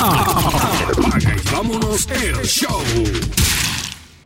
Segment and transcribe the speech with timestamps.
[0.00, 2.80] Apaga y vámonos el show.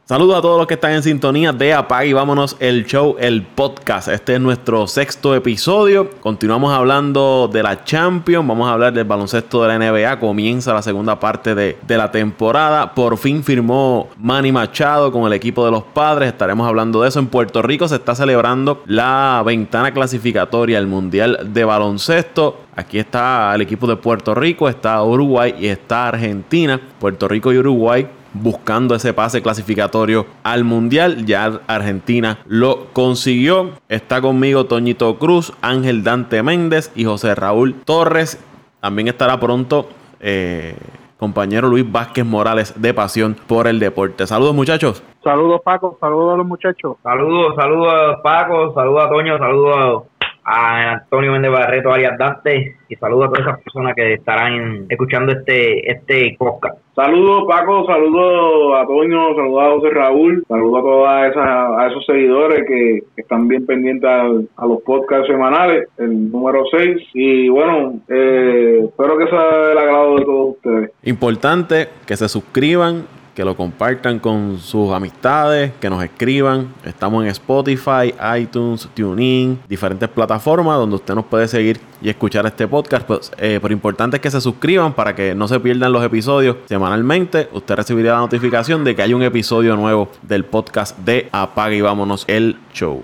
[0.04, 3.42] Saludos a todos los que están en sintonía de Apaga y vámonos el show, el
[3.42, 4.08] podcast.
[4.08, 6.10] Este es nuestro sexto episodio.
[6.20, 8.46] Continuamos hablando de la Champions.
[8.46, 10.20] Vamos a hablar del baloncesto de la NBA.
[10.20, 12.92] Comienza la segunda parte de, de la temporada.
[12.94, 16.28] Por fin firmó Manny Machado con el equipo de los padres.
[16.28, 17.18] Estaremos hablando de eso.
[17.18, 22.58] En Puerto Rico se está celebrando la ventana clasificatoria al Mundial de Baloncesto.
[22.74, 26.80] Aquí está el equipo de Puerto Rico, está Uruguay y está Argentina.
[26.98, 31.26] Puerto Rico y Uruguay buscando ese pase clasificatorio al Mundial.
[31.26, 33.72] Ya Argentina lo consiguió.
[33.88, 38.42] Está conmigo Toñito Cruz, Ángel Dante Méndez y José Raúl Torres.
[38.80, 39.88] También estará pronto
[40.20, 40.74] eh,
[41.18, 44.26] compañero Luis Vázquez Morales de Pasión por el Deporte.
[44.26, 45.02] Saludos muchachos.
[45.22, 46.96] Saludos Paco, saludos a los muchachos.
[47.00, 50.02] Saludos, saludos Paco, saludos a Toño, saludos
[50.44, 55.32] a Antonio Méndez Barreto, alias Dante, y saludos a todas esas personas que estarán escuchando
[55.32, 56.78] este, este podcast.
[56.94, 62.64] Saludos Paco, saludos a Toño, saludos a José Raúl, saludos a todos a esos seguidores
[62.68, 64.26] que, que están bien pendientes a,
[64.56, 66.98] a, los podcasts semanales, el número 6.
[67.14, 70.90] Y bueno, eh, espero que sea del agrado de todos ustedes.
[71.04, 76.74] Importante que se suscriban que lo compartan con sus amistades, que nos escriban.
[76.84, 82.68] Estamos en Spotify, iTunes, TuneIn, diferentes plataformas donde usted nos puede seguir y escuchar este
[82.68, 83.06] podcast.
[83.06, 86.56] Pues, eh, pero importante es que se suscriban para que no se pierdan los episodios
[86.66, 87.48] semanalmente.
[87.52, 91.80] Usted recibirá la notificación de que hay un episodio nuevo del podcast de Apaga y
[91.80, 93.02] Vámonos el Show.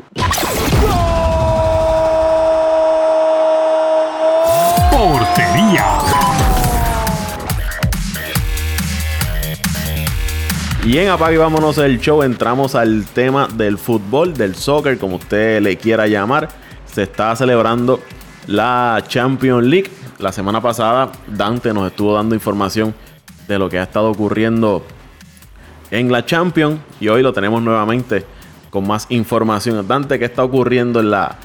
[10.88, 15.60] Y en Apague Vámonos el show entramos al tema del fútbol, del soccer, como usted
[15.60, 16.48] le quiera llamar.
[16.86, 18.00] Se está celebrando
[18.46, 19.90] la Champions League.
[20.18, 22.94] La semana pasada Dante nos estuvo dando información
[23.46, 24.82] de lo que ha estado ocurriendo
[25.90, 28.24] en la Champions y hoy lo tenemos nuevamente
[28.70, 29.86] con más información.
[29.86, 31.36] Dante, ¿qué está ocurriendo en la,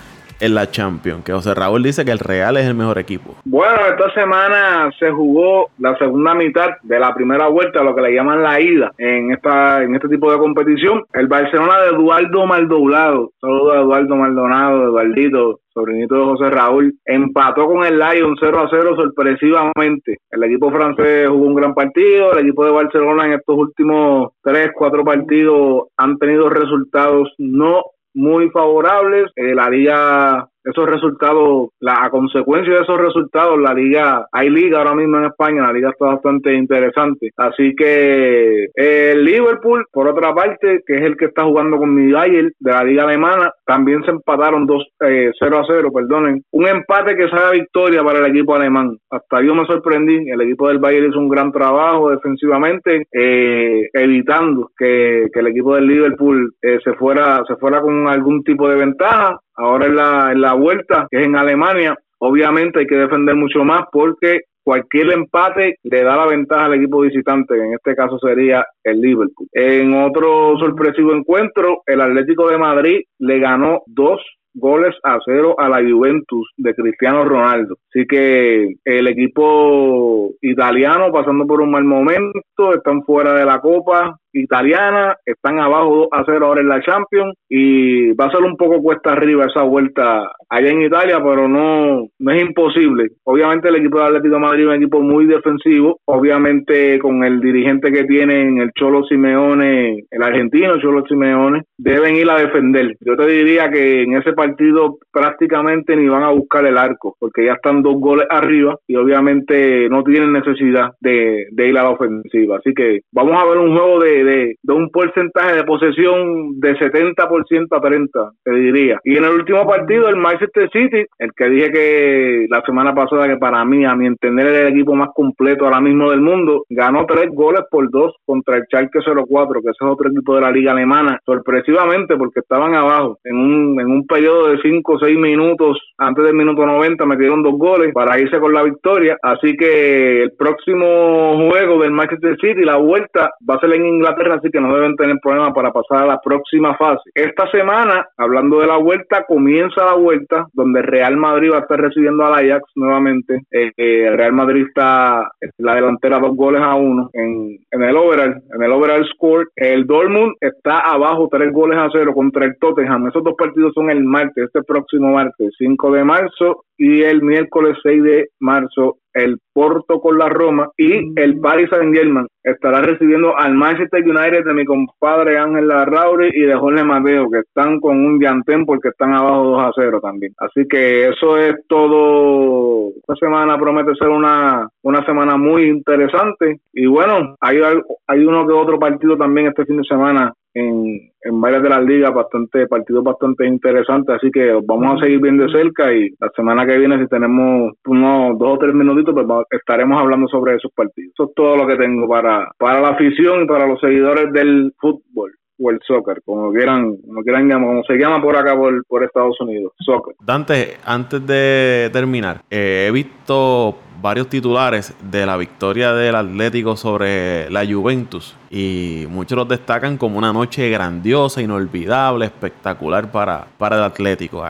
[0.43, 1.23] en la Champions?
[1.23, 3.35] Que José Raúl dice que el Real es el mejor equipo.
[3.45, 8.13] Bueno, esta semana se jugó la segunda mitad de la primera vuelta, lo que le
[8.13, 11.03] llaman la ida en esta en este tipo de competición.
[11.13, 17.65] El Barcelona de Eduardo Maldonado, saludos a Eduardo Maldonado, Eduardito, sobrinito de José Raúl, empató
[17.65, 20.17] con el Lyon 0 a 0 sorpresivamente.
[20.29, 24.71] El equipo francés jugó un gran partido, el equipo de Barcelona en estos últimos 3,
[24.75, 27.81] 4 partidos han tenido resultados no
[28.13, 29.31] muy favorables.
[29.35, 34.79] Eh, la liga esos resultados, la, a consecuencia de esos resultados, la liga, hay liga
[34.79, 37.31] ahora mismo en España, la liga está bastante interesante.
[37.37, 42.11] Así que el Liverpool, por otra parte, que es el que está jugando con mi
[42.11, 46.43] Bayern de la liga alemana, también se empataron 2 eh, 0 a 0, perdonen.
[46.51, 48.97] Un empate que sabe victoria para el equipo alemán.
[49.09, 54.71] Hasta yo me sorprendí, el equipo del Bayern hizo un gran trabajo defensivamente, eh, evitando
[54.77, 58.75] que, que, el equipo del Liverpool eh, se fuera se fuera con algún tipo de
[58.75, 63.35] ventaja ahora en la, en la vuelta, que es en Alemania, obviamente hay que defender
[63.35, 68.17] mucho más porque cualquier empate le da la ventaja al equipo visitante, en este caso
[68.19, 69.47] sería el Liverpool.
[69.51, 74.21] En otro sorpresivo encuentro, el Atlético de Madrid le ganó dos
[74.55, 77.75] goles a cero a la Juventus de Cristiano Ronaldo.
[77.89, 84.15] Así que el equipo italiano pasando por un mal momento, están fuera de la Copa
[84.33, 88.57] italiana, están abajo 2 a 0 ahora en la Champions y va a ser un
[88.57, 93.09] poco cuesta arriba esa vuelta allá en Italia, pero no, no es imposible.
[93.23, 97.39] Obviamente el equipo de Atlético de Madrid es un equipo muy defensivo, obviamente con el
[97.39, 102.95] dirigente que tienen, el Cholo Simeone, el argentino Cholo Simeone, deben ir a defender.
[103.01, 107.45] Yo te diría que en ese partido prácticamente ni van a buscar el arco, porque
[107.45, 111.91] ya están dos goles arriba y obviamente no tienen necesidad de, de ir a la
[111.91, 112.57] ofensiva.
[112.57, 116.75] Así que vamos a ver un juego de, de, de un porcentaje de posesión de
[116.77, 118.99] 70% a 30, te diría.
[119.03, 123.27] Y en el último partido, el Manchester City, el que dije que la semana pasada
[123.27, 126.65] que para mí, a mi entender, era el equipo más completo ahora mismo del mundo,
[126.69, 130.41] ganó tres goles por dos contra el Schalke 04, que ese es otro equipo de
[130.41, 133.17] la liga alemana, sorpresivamente porque estaban abajo.
[133.23, 137.43] En un, en un periodo de 5 o 6 minutos antes del minuto 90 metieron
[137.43, 142.63] dos goles para irse con la victoria, así que el próximo juego del Manchester City,
[142.63, 146.03] la vuelta va a ser en Inglaterra, así que no deben tener problemas para pasar
[146.03, 147.09] a la próxima fase.
[147.13, 151.79] Esta semana, hablando de la vuelta, comienza la vuelta, donde Real Madrid va a estar
[151.79, 153.41] recibiendo al Ajax nuevamente.
[153.51, 158.41] Eh, eh, Real Madrid está la delantera dos goles a uno en, en el overall,
[158.53, 159.49] en el overall score.
[159.55, 163.07] El Dortmund está abajo tres goles a cero contra el Tottenham.
[163.07, 167.77] Esos dos partidos son el martes, este próximo martes, 5 de marzo, y el miércoles
[167.83, 173.37] 6 de marzo el Porto con la Roma y el Paris Saint Germain estará recibiendo
[173.37, 178.03] al Manchester United de mi compadre Ángel Larrauri y de Jorge Mateo que están con
[178.05, 180.33] un llantén porque están abajo 2 a 0 también.
[180.37, 182.89] Así que eso es todo.
[182.97, 187.59] Esta semana promete ser una, una semana muy interesante y bueno, hay,
[188.07, 191.83] hay uno que otro partido también este fin de semana en, en varias de las
[191.83, 196.29] ligas, bastante partidos bastante interesantes, así que vamos a seguir bien de cerca y la
[196.35, 200.71] semana que viene si tenemos unos dos o tres minutitos, pues estaremos hablando sobre esos
[200.73, 201.13] partidos.
[201.13, 204.73] Eso es todo lo que tengo para, para la afición y para los seguidores del
[204.79, 205.31] fútbol
[205.63, 209.03] o el soccer, como quieran, como quieran llamar, como se llama por acá por, por
[209.03, 210.15] Estados Unidos, soccer.
[210.19, 217.49] Dante, antes de terminar, eh, he visto varios titulares de la victoria del Atlético sobre
[217.49, 223.83] la Juventus y muchos los destacan como una noche grandiosa, inolvidable, espectacular para, para el
[223.83, 224.43] Atlético.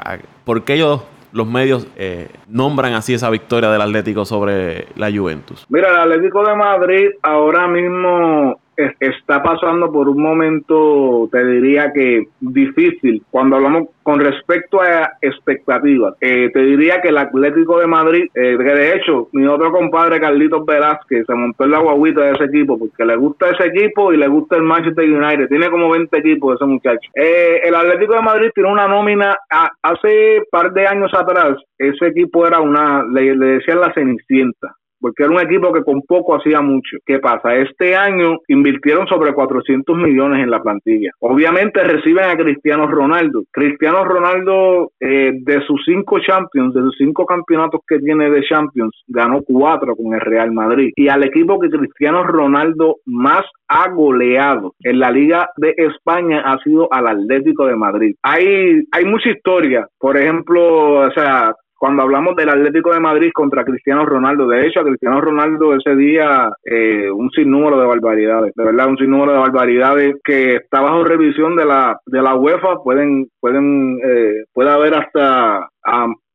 [0.44, 5.66] ¿Por qué ellos los medios eh, nombran así esa victoria del Atlético sobre la Juventus?
[5.70, 12.28] Mira, el Atlético de Madrid ahora mismo está pasando por un momento, te diría que
[12.40, 16.16] difícil, cuando hablamos con respecto a expectativas.
[16.20, 20.20] Eh, te diría que el Atlético de Madrid, eh, que de hecho mi otro compadre
[20.20, 24.12] Carlitos Velázquez se montó en la guaguita de ese equipo porque le gusta ese equipo
[24.12, 25.48] y le gusta el Manchester United.
[25.48, 27.10] Tiene como 20 equipos ese muchacho.
[27.16, 29.38] Eh, el Atlético de Madrid tiene una nómina,
[29.82, 35.34] hace par de años atrás, ese equipo era una, le decían la Cenicienta porque era
[35.34, 36.96] un equipo que con poco hacía mucho.
[37.06, 37.54] ¿Qué pasa?
[37.56, 41.12] Este año invirtieron sobre 400 millones en la plantilla.
[41.20, 43.44] Obviamente reciben a Cristiano Ronaldo.
[43.52, 49.04] Cristiano Ronaldo, eh, de sus cinco Champions, de sus cinco campeonatos que tiene de Champions,
[49.08, 50.94] ganó cuatro con el Real Madrid.
[50.96, 56.60] Y al equipo que Cristiano Ronaldo más ha goleado en la Liga de España ha
[56.60, 58.16] sido al Atlético de Madrid.
[58.22, 59.86] Hay, hay mucha historia.
[60.00, 64.48] Por ejemplo, o sea, cuando hablamos del Atlético de Madrid contra Cristiano Ronaldo.
[64.48, 68.98] De hecho, a Cristiano Ronaldo ese día eh, un sinnúmero de barbaridades, de verdad, un
[68.98, 72.82] sinnúmero de barbaridades que está bajo revisión de la de la UEFA.
[72.82, 75.68] Pueden pueden eh, puede haber hasta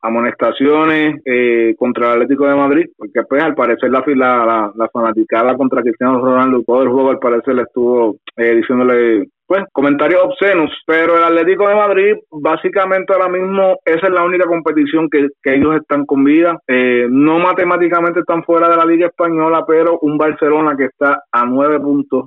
[0.02, 5.56] amonestaciones eh, contra el Atlético de Madrid, porque pues al parecer la, la, la, fanaticada
[5.56, 10.70] contra Cristiano Ronaldo, todo el juego al parecer le estuvo eh, diciéndole pues comentarios obscenos,
[10.86, 15.76] pero el Atlético de Madrid básicamente ahora mismo esa es la única competición que, ellos
[15.76, 20.76] están con vida, eh, no matemáticamente están fuera de la Liga Española, pero un Barcelona
[20.76, 22.26] que está a nueve puntos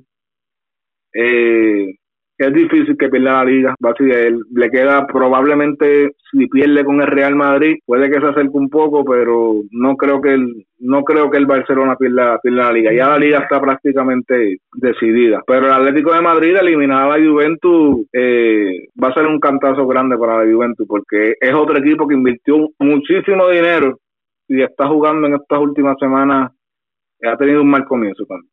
[1.13, 1.93] eh,
[2.45, 3.75] es difícil que pierda la liga.
[3.99, 8.69] Él le queda probablemente si pierde con el Real Madrid, puede que se acerque un
[8.69, 12.93] poco, pero no creo que el, no creo que el Barcelona pierda, pierda la liga.
[12.93, 15.43] Ya la liga está prácticamente decidida.
[15.45, 19.85] Pero el Atlético de Madrid eliminada a la Juventus eh, va a ser un cantazo
[19.87, 23.99] grande para la Juventus porque es otro equipo que invirtió muchísimo dinero
[24.47, 26.51] y está jugando en estas últimas semanas.
[27.23, 28.51] Ha tenido un mal comienzo también.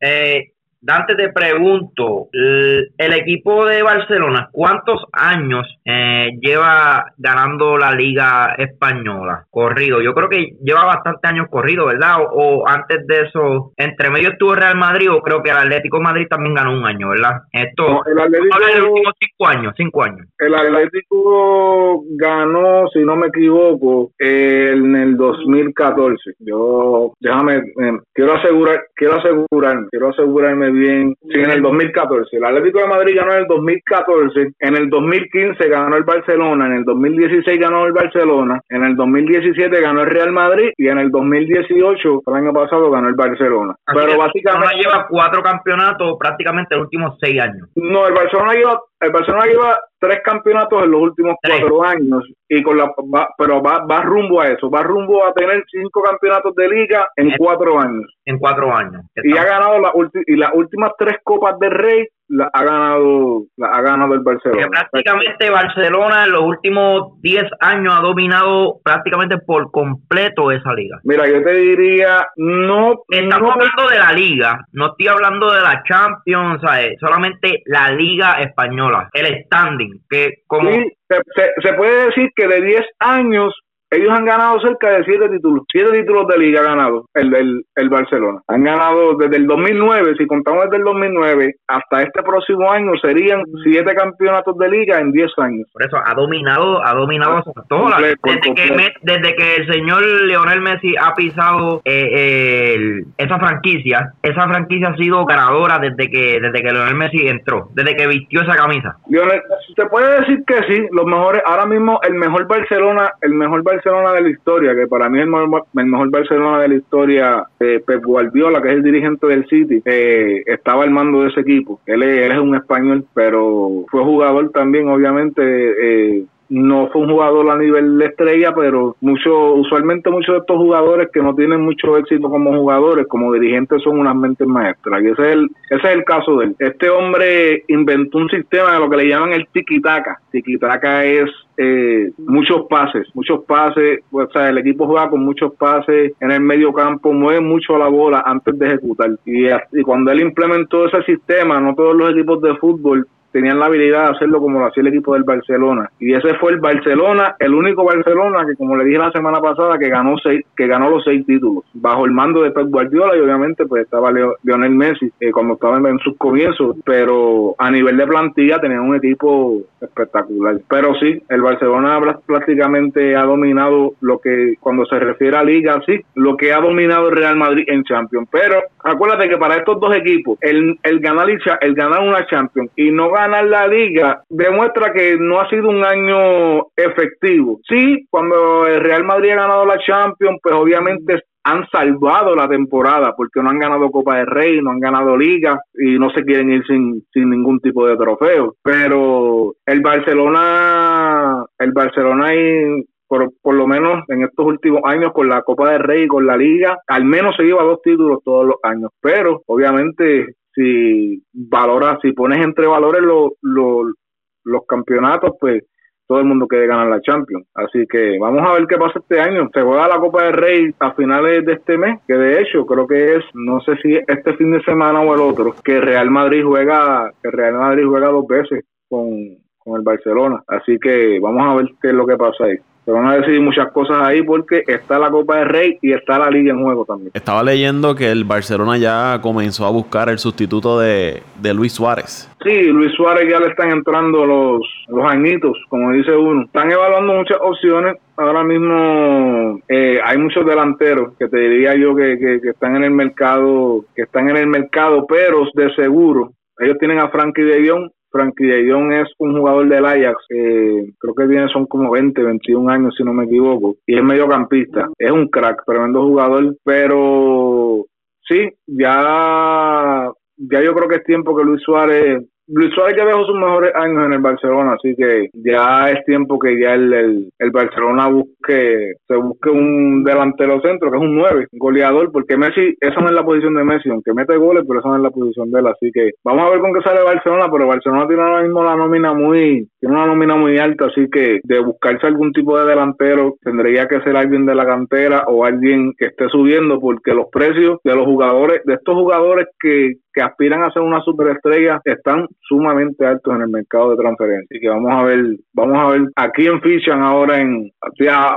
[0.00, 0.51] Eh,
[0.84, 9.46] Dante, te pregunto, el, equipo de Barcelona, ¿cuántos años eh, lleva ganando la Liga Española
[9.48, 10.02] corrido?
[10.02, 12.16] Yo creo que lleva bastantes años corrido, ¿verdad?
[12.32, 16.26] O, antes de eso, entre medio estuvo Real Madrid o creo que el Atlético Madrid
[16.28, 17.42] también ganó un año, ¿verdad?
[17.52, 20.26] Esto, el Atlético, de los últimos cinco años, cinco años.
[20.40, 26.32] El Atlético ganó, si no me equivoco, en el 2014.
[26.40, 31.16] Yo, déjame, eh, quiero asegurar, quiero asegurarme, quiero asegurarme bien.
[31.22, 32.36] Sí, en el 2014.
[32.36, 34.52] El Atlético de Madrid ganó en el 2014.
[34.58, 36.66] En el 2015 ganó el Barcelona.
[36.66, 38.60] En el 2016 ganó el Barcelona.
[38.68, 40.70] En el 2017 ganó el Real Madrid.
[40.76, 43.74] Y en el 2018, el año pasado, ganó el Barcelona.
[43.86, 44.76] Pero básicamente.
[44.76, 47.68] lleva cuatro campeonatos prácticamente los últimos seis años.
[47.76, 52.60] No, el Barcelona lleva el Barcelona lleva tres campeonatos en los últimos cuatro años y
[52.60, 52.92] con la
[53.38, 57.36] pero va, va rumbo a eso, va rumbo a tener cinco campeonatos de liga en,
[57.38, 58.12] cuatro años.
[58.24, 59.02] En cuatro años.
[59.22, 59.92] Y ha ganado la
[60.26, 64.68] y las últimas tres copas de Rey la ha ganado la ha ganado el Barcelona.
[64.68, 70.98] prácticamente Barcelona en los últimos 10 años ha dominado prácticamente por completo esa liga.
[71.04, 73.02] Mira, yo te diría, no...
[73.08, 76.96] Estamos hablando de la liga, no estoy hablando de la Champions, ¿sabes?
[77.00, 80.70] solamente la liga española, el standing, que como...
[80.70, 83.54] se, se puede decir que de 10 años
[83.92, 87.88] ellos han ganado cerca de siete títulos, siete títulos de liga ha ganado el, el,
[87.90, 88.40] Barcelona.
[88.48, 93.42] Han ganado desde el 2009, si contamos desde el 2009 hasta este próximo año, serían
[93.62, 95.68] siete campeonatos de liga en diez años.
[95.74, 98.00] Por eso ha dominado, ha dominado ah, todas.
[98.00, 104.88] Desde que, desde que el señor Leonel Messi ha pisado eh, esa franquicia, esa franquicia
[104.88, 108.96] ha sido ganadora desde que desde que Leonel Messi entró, desde que vistió esa camisa.
[109.10, 109.42] Leonel,
[109.76, 113.81] se puede decir que sí, los mejores, ahora mismo el mejor Barcelona, el mejor Barcelona
[113.82, 116.74] Barcelona de la historia, que para mí es el mejor, el mejor Barcelona de la
[116.76, 121.30] historia, eh, Pep Guardiola, que es el dirigente del City, eh, estaba al mando de
[121.30, 121.80] ese equipo.
[121.86, 127.10] Él es, él es un español, pero fue jugador también, obviamente, eh, no fue un
[127.10, 131.96] jugador a nivel estrella, pero mucho, usualmente muchos de estos jugadores que no tienen mucho
[131.96, 135.02] éxito como jugadores, como dirigentes, son unas mentes maestras.
[135.02, 136.56] Y ese es el, ese es el caso de él.
[136.58, 140.18] Este hombre inventó un sistema de lo que le llaman el tiki-taka.
[140.30, 146.12] Tiki-taka es eh, muchos pases, muchos pases, o sea, el equipo juega con muchos pases
[146.20, 149.10] en el medio campo, mueve mucho la bola antes de ejecutar.
[149.24, 153.66] Y, y cuando él implementó ese sistema, no todos los equipos de fútbol tenían la
[153.66, 155.90] habilidad de hacerlo como lo hacía el equipo del Barcelona.
[155.98, 159.78] Y ese fue el Barcelona, el único Barcelona que, como le dije la semana pasada,
[159.78, 163.20] que ganó seis, que ganó los seis títulos bajo el mando de Pep Guardiola y
[163.20, 168.06] obviamente pues estaba Lionel Messi eh, cuando estaba en, sus comienzos, pero a nivel de
[168.06, 170.58] plantilla tenían un equipo espectacular.
[170.68, 176.00] Pero sí, el Barcelona prácticamente ha dominado lo que cuando se refiere a liga, sí,
[176.14, 178.28] lo que ha dominado el Real Madrid en Champions.
[178.30, 181.28] Pero acuérdate que para estos dos equipos, el, el ganar
[181.60, 185.68] el ganar una Champions y no ganar ganar la liga demuestra que no ha sido
[185.68, 187.60] un año efectivo.
[187.68, 193.14] Sí, cuando el Real Madrid ha ganado la Champions, pues obviamente han salvado la temporada
[193.16, 196.52] porque no han ganado Copa de Rey, no han ganado Liga y no se quieren
[196.52, 198.54] ir sin, sin ningún tipo de trofeo.
[198.62, 205.28] Pero el Barcelona, el Barcelona y por, por lo menos en estos últimos años con
[205.28, 208.46] la Copa de Rey y con la Liga, al menos se lleva dos títulos todos
[208.46, 208.90] los años.
[209.00, 215.64] Pero obviamente si valoras, si pones entre valores los, los, campeonatos, pues
[216.06, 217.46] todo el mundo quiere ganar la Champions.
[217.54, 219.48] Así que vamos a ver qué pasa este año.
[219.54, 222.86] Se juega la Copa del Rey a finales de este mes, que de hecho creo
[222.86, 226.44] que es, no sé si este fin de semana o el otro, que Real Madrid
[226.44, 229.10] juega, que Real Madrid juega dos veces con,
[229.58, 230.42] con el Barcelona.
[230.46, 233.40] Así que vamos a ver qué es lo que pasa ahí se van a decidir
[233.40, 236.84] muchas cosas ahí porque está la Copa de Rey y está la Liga en juego
[236.84, 237.10] también.
[237.14, 241.22] Estaba leyendo que el Barcelona ya comenzó a buscar el sustituto de,
[241.54, 242.28] Luis Suárez.
[242.42, 246.42] Sí, Luis Suárez ya le están entrando los, los añitos, como dice uno.
[246.42, 247.96] Están evaluando muchas opciones.
[248.16, 252.90] Ahora mismo eh, hay muchos delanteros que te diría yo que, que, están en el
[252.90, 257.90] mercado, que están en el mercado, pero de seguro ellos tienen a Frankie de Jong
[258.12, 262.94] Frankie de es un jugador del Ajax, creo que tiene son como 20, 21 años
[262.96, 267.86] si no me equivoco, y es mediocampista, es un crack, tremendo jugador, pero
[268.28, 272.22] sí, ya, ya yo creo que es tiempo que Luis Suárez
[272.54, 276.38] Luis Suárez ya dejó sus mejores años en el Barcelona, así que ya es tiempo
[276.38, 281.46] que ya el, el, Barcelona busque, se busque un delantero centro, que es un 9,
[281.52, 284.88] goleador, porque Messi, esa no es la posición de Messi, aunque mete goles, pero esa
[284.90, 287.48] no es la posición de él, así que vamos a ver con qué sale Barcelona,
[287.50, 291.40] pero Barcelona tiene ahora mismo la nómina muy, tiene una nómina muy alta, así que
[291.42, 295.94] de buscarse algún tipo de delantero tendría que ser alguien de la cantera o alguien
[295.96, 300.62] que esté subiendo, porque los precios de los jugadores, de estos jugadores que, que aspiran
[300.62, 304.92] a ser una superestrella están sumamente altos en el mercado de transferencia y que vamos
[304.92, 307.72] a ver vamos a ver a quién fichan ahora en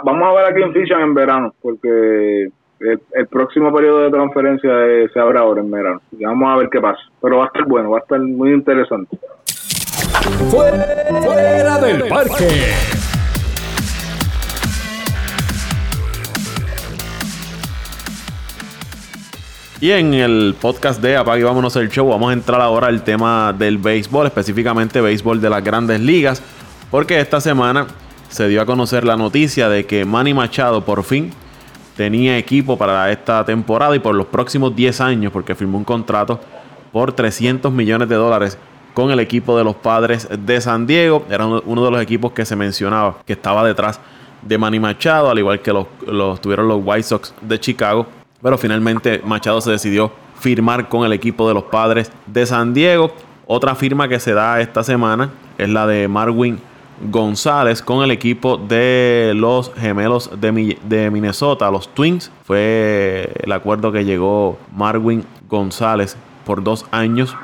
[0.03, 4.69] vamos a ver a quién fichan en verano porque el, próximo periodo de transferencia
[5.13, 6.01] se abre ahora en verano.
[6.11, 6.99] Y vamos a ver qué pasa.
[7.21, 9.17] Pero va a estar bueno va a estar muy interesante.
[10.49, 13.04] Fuera del parque
[19.81, 23.51] Y en el podcast de Apague Vámonos el Show vamos a entrar ahora al tema
[23.51, 26.41] del béisbol, específicamente béisbol de las grandes ligas,
[26.89, 27.87] porque esta semana
[28.29, 31.33] se dio a conocer la noticia de que Manny Machado por fin
[31.97, 36.39] tenía equipo para esta temporada y por los próximos 10 años, porque firmó un contrato
[36.93, 38.57] por 300 millones de dólares
[38.93, 41.25] con el equipo de los padres de San Diego.
[41.29, 43.99] Era uno de los equipos que se mencionaba que estaba detrás
[44.41, 48.07] de Manny Machado, al igual que los, los tuvieron los White Sox de Chicago.
[48.41, 53.11] Pero finalmente Machado se decidió firmar con el equipo de los padres de San Diego.
[53.47, 56.59] Otra firma que se da esta semana es la de Marwin
[57.11, 62.31] González con el equipo de los gemelos de, Minnesota, los Twins.
[62.43, 66.15] Fue el acuerdo que llegó Marwin González
[66.45, 67.35] por dos años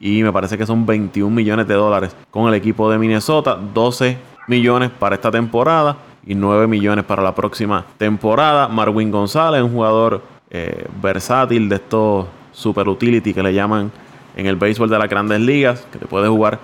[0.00, 4.18] y me parece que son 21 millones de dólares con el equipo de Minnesota, 12
[4.48, 8.68] millones para esta temporada y 9 millones para la próxima temporada.
[8.68, 13.92] Marwin González, un jugador eh, versátil, de estos super utility que le llaman
[14.34, 16.58] en el béisbol de las grandes ligas, que te puede jugar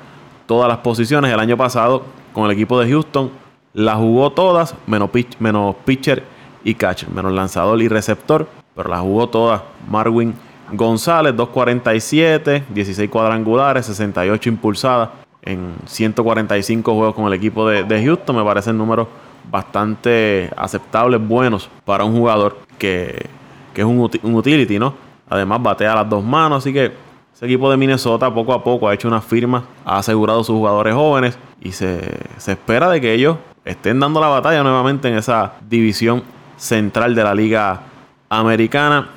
[0.46, 1.32] todas las posiciones.
[1.32, 2.02] El año pasado,
[2.32, 3.30] con el equipo de Houston,
[3.72, 6.24] las jugó todas, menos, menos pitcher
[6.64, 9.62] y catcher, menos lanzador y receptor, pero las jugó todas.
[9.88, 10.34] Marwin
[10.72, 15.10] González, 247, 16 cuadrangulares, 68 impulsadas
[15.42, 18.36] en 145 juegos con el equipo de, de Houston.
[18.36, 19.08] Me parece el número
[19.50, 23.26] bastante aceptables, buenos para un jugador que,
[23.74, 24.94] es un, un, utility, ¿no?
[25.28, 26.92] Además batea las dos manos, así que
[27.34, 30.94] ese equipo de Minnesota poco a poco ha hecho una firma, ha asegurado sus jugadores
[30.94, 32.00] jóvenes y se,
[32.36, 36.22] se espera de que ellos estén dando la batalla nuevamente en esa división
[36.56, 37.80] central de la liga
[38.28, 39.08] americana.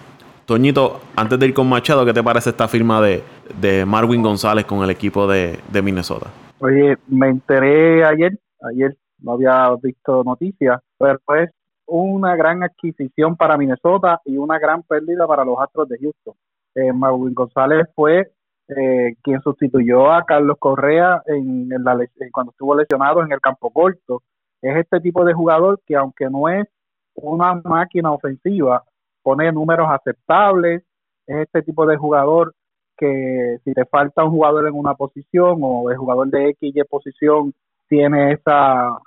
[0.46, 3.24] Toñito, antes de ir con Machado, ¿qué te parece esta firma de,
[3.60, 6.28] de Marwin González con el equipo de, de Minnesota?
[6.60, 8.38] Oye, me enteré ayer,
[8.72, 11.50] ayer no había visto noticias, pero es
[11.88, 16.34] una gran adquisición para Minnesota y una gran pérdida para los Astros de Houston.
[16.76, 18.32] Eh, Marwin González fue
[18.68, 21.98] eh, quien sustituyó a Carlos Correa en, la,
[22.32, 24.24] cuando estuvo lesionado en el campo corto.
[24.62, 26.66] Es este tipo de jugador que aunque no es
[27.14, 28.84] una máquina ofensiva,
[29.22, 30.84] pone números aceptables,
[31.28, 32.54] es este tipo de jugador
[32.98, 36.84] que si te falta un jugador en una posición o el jugador de X y
[36.84, 37.54] posición
[37.88, 38.98] tiene esa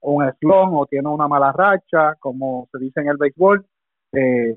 [0.00, 3.64] un slon o tiene una mala racha, como se dice en el béisbol,
[4.12, 4.56] eh,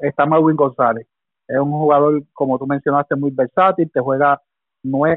[0.00, 1.06] está Marwin González.
[1.46, 4.40] Es un jugador, como tú mencionaste, muy versátil, te juega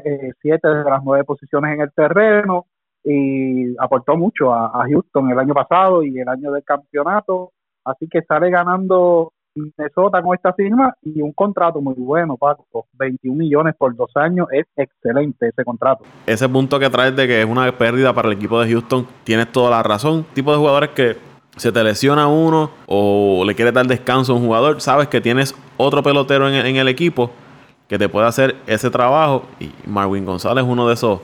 [0.04, 2.66] eh, siete de las nueve posiciones en el terreno
[3.04, 7.52] y aportó mucho a, a Houston el año pasado y el año del campeonato.
[7.84, 12.86] Así que sale ganando Minnesota con esta firma y un contrato muy bueno, Paco.
[12.94, 16.04] 21 millones por dos años es excelente ese contrato.
[16.26, 19.50] Ese punto que traes de que es una pérdida para el equipo de Houston, tienes
[19.52, 20.24] toda la razón.
[20.34, 21.16] Tipo de jugadores que
[21.56, 25.54] se te lesiona uno o le quiere dar descanso a un jugador, sabes que tienes
[25.76, 27.30] otro pelotero en, el equipo
[27.88, 31.20] que te puede hacer ese trabajo y Marwin González es uno de esos,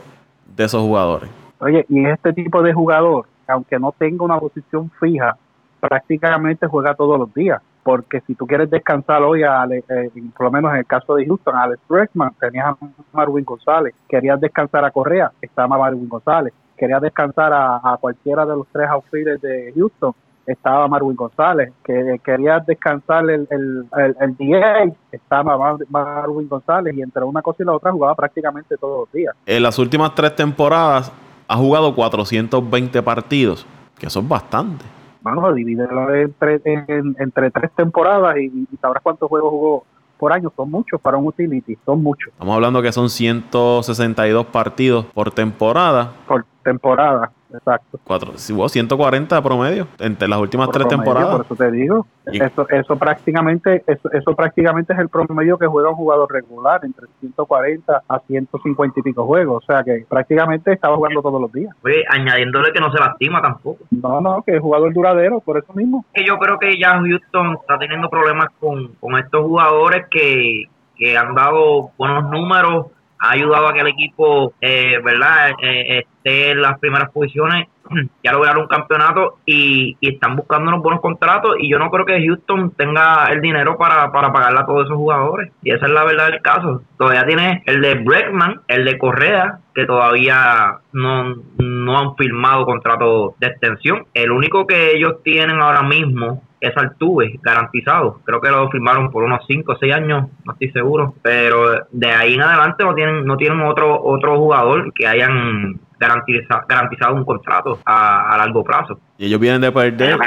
[0.57, 1.31] de esos jugadores.
[1.61, 5.37] Oye, y este tipo de jugador, aunque no tenga una posición fija,
[5.81, 10.51] prácticamente juega todos los días porque si tú quieres descansar hoy, a, eh, por lo
[10.51, 12.77] menos en el caso de Houston, Alex Bregman, tenías a
[13.13, 18.67] Marwin González, querías descansar a Correa, estaba Marwin González, querías descansar a, cualquiera de los
[18.73, 20.15] tres outfielders de Houston,
[20.47, 27.43] estaba Marwin González, que querías descansar el, el, el, estaba Marwin González, y entre una
[27.43, 29.37] cosa y la otra jugaba prácticamente todos los días.
[29.45, 31.13] En las últimas tres temporadas
[31.47, 33.67] ha jugado 420 partidos,
[33.99, 39.85] que son bastantes bueno, divídelo entre, entre tres temporadas y, sabrás cuántos juegos jugó
[40.19, 40.53] por año.
[40.55, 42.31] Son muchos para un utility, son muchos.
[42.33, 46.13] Estamos hablando que son 162 partidos por temporada.
[46.29, 47.33] Por temporada.
[47.55, 48.01] Exacto.
[48.05, 51.37] Cuatro, si hubo 140 promedio entre las últimas tres temporadas.
[51.37, 52.07] Por eso te digo.
[52.27, 57.07] Eso, eso prácticamente eso, eso prácticamente es el promedio que juega un jugador regular, entre
[57.21, 59.63] 140 a 150 y pico juegos.
[59.63, 61.75] O sea que prácticamente estaba jugando todos los días.
[61.85, 63.85] Oye, añadiéndole que no se lastima tampoco.
[63.91, 66.05] No, no, que es jugador duradero, por eso mismo.
[66.13, 70.65] Que yo creo que ya Houston está teniendo problemas con, con estos jugadores que,
[70.97, 72.87] que han dado buenos números
[73.25, 77.69] ha ayudado a que el equipo, eh, ¿verdad?, eh, en las primeras posiciones,
[78.25, 82.25] ya lograron un campeonato y, están buscando unos buenos contratos y yo no creo que
[82.25, 86.05] Houston tenga el dinero para, para pagarle a todos esos jugadores y esa es la
[86.05, 86.83] verdad del caso.
[86.99, 93.35] Todavía tiene el de Breckman, el de Correa, que todavía no, no han firmado contrato
[93.41, 94.07] de extensión.
[94.15, 98.21] El único que ellos tienen ahora mismo es Altuve, garantizado.
[98.25, 101.15] Creo que lo firmaron por unos 5 o 6 años, no estoy seguro.
[101.23, 106.63] Pero de ahí en adelante no tienen no tienen otro otro jugador que hayan garantizado,
[106.69, 108.99] garantizado un contrato a, largo plazo.
[109.19, 110.19] Y ellos vienen de perder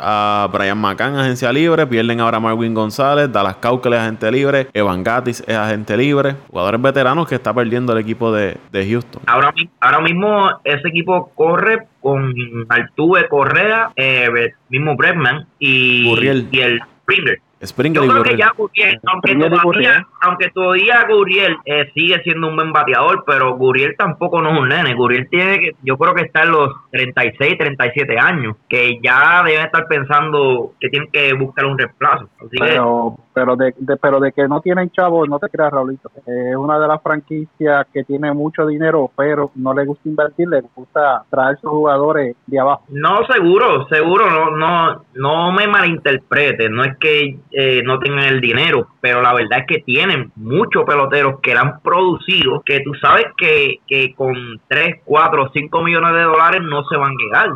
[0.00, 1.86] a Brian McCann, agencia libre.
[1.86, 3.30] Pierden ahora a Marvin González.
[3.30, 4.66] Dallas Cauquel es agente libre.
[4.72, 6.36] Evan Gatis es agente libre.
[6.48, 9.22] Jugadores veteranos que está perdiendo el equipo de, Houston.
[9.26, 12.34] Ahora, ahora mismo ese equipo corre con
[12.70, 16.08] Altuve Correa, eh, mismo Bregman y,
[16.50, 17.40] y el Springer.
[17.62, 22.56] Springer Yo creo que ya Guriel, aunque todavía, aunque todavía Guriel eh, sigue siendo un
[22.56, 24.94] buen bateador, pero Guriel tampoco no es un nene.
[24.94, 29.66] Guriel tiene que, yo creo que está en los 36, 37 años, que ya deben
[29.66, 32.30] estar pensando que tienen que buscar un reemplazo.
[32.58, 36.10] pero, pero de, pero de que no tienen chavos, no te creas, Raulito.
[36.26, 40.62] Es una de las franquicias que tiene mucho dinero, pero no le gusta invertir, le
[40.74, 42.84] gusta traer sus jugadores de abajo.
[42.88, 48.40] No, seguro, seguro, no, no, no me malinterprete, no es que eh, no tengan el
[48.40, 52.92] dinero, pero la verdad es que tienen muchos peloteros que la han producido, que tú
[52.94, 54.34] sabes que, que con
[54.68, 57.48] 3, 4, 5 millones de dólares no se van a llegar.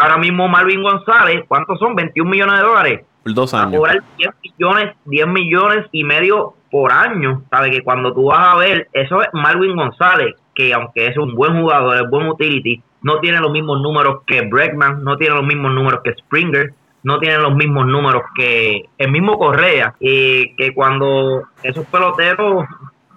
[0.00, 1.94] Ahora mismo Marvin González, ¿cuántos son?
[1.94, 3.00] 21 millones de dólares.
[3.26, 3.74] Por dos años.
[3.74, 7.42] A cobrar 10 millones, 10 millones y medio por año.
[7.50, 7.72] ¿Sabes?
[7.72, 11.60] Que cuando tú vas a ver, eso es Marvin González, que aunque es un buen
[11.60, 15.72] jugador, es buen utility, no tiene los mismos números que Bregman, no tiene los mismos
[15.72, 21.42] números que Springer, no tienen los mismos números que el mismo Correa y que cuando
[21.62, 22.64] esos peloteros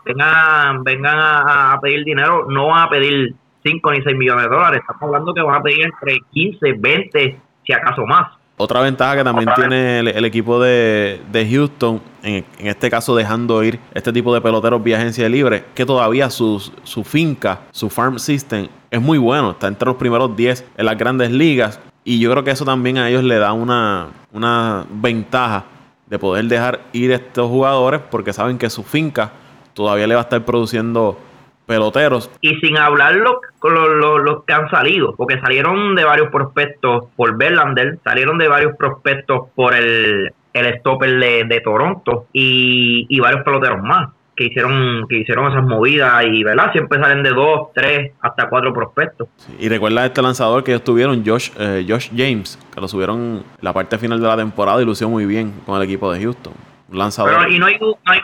[0.06, 4.82] vengan vengan a, pedir dinero no van a pedir 5 ni 6 millones de dólares.
[4.82, 8.39] Estamos hablando que van a pedir entre 15, 20, si acaso más.
[8.62, 14.12] Otra ventaja que también tiene el, equipo de, Houston, en, este caso dejando ir este
[14.12, 19.02] tipo de peloteros vía agencia libre, que todavía su, su finca, su farm system, es
[19.02, 19.52] muy bueno.
[19.52, 21.80] Está entre los primeros 10 en las grandes ligas.
[22.04, 25.64] Y yo creo que eso también a ellos le da una, una ventaja
[26.08, 29.32] de poder dejar ir estos jugadores porque saben que su finca
[29.74, 31.18] todavía le va a estar produciendo
[31.70, 32.32] peloteros.
[32.42, 38.00] Y sin hablar los, los, que han salido, porque salieron de varios prospectos por Verlander,
[38.04, 44.10] salieron de varios prospectos por el, el stopper de, Toronto y, y varios peloteros más
[44.36, 48.74] que hicieron que hicieron esas movidas y verdad siempre salen de dos tres hasta cuatro
[48.74, 49.28] prospectos.
[49.60, 53.74] Y recuerda este lanzador que ellos tuvieron Josh eh, Josh James que lo subieron la
[53.74, 57.52] parte final de la temporada y lució muy bien con el equipo de Houston lanzador.
[57.52, 57.78] Y no hay,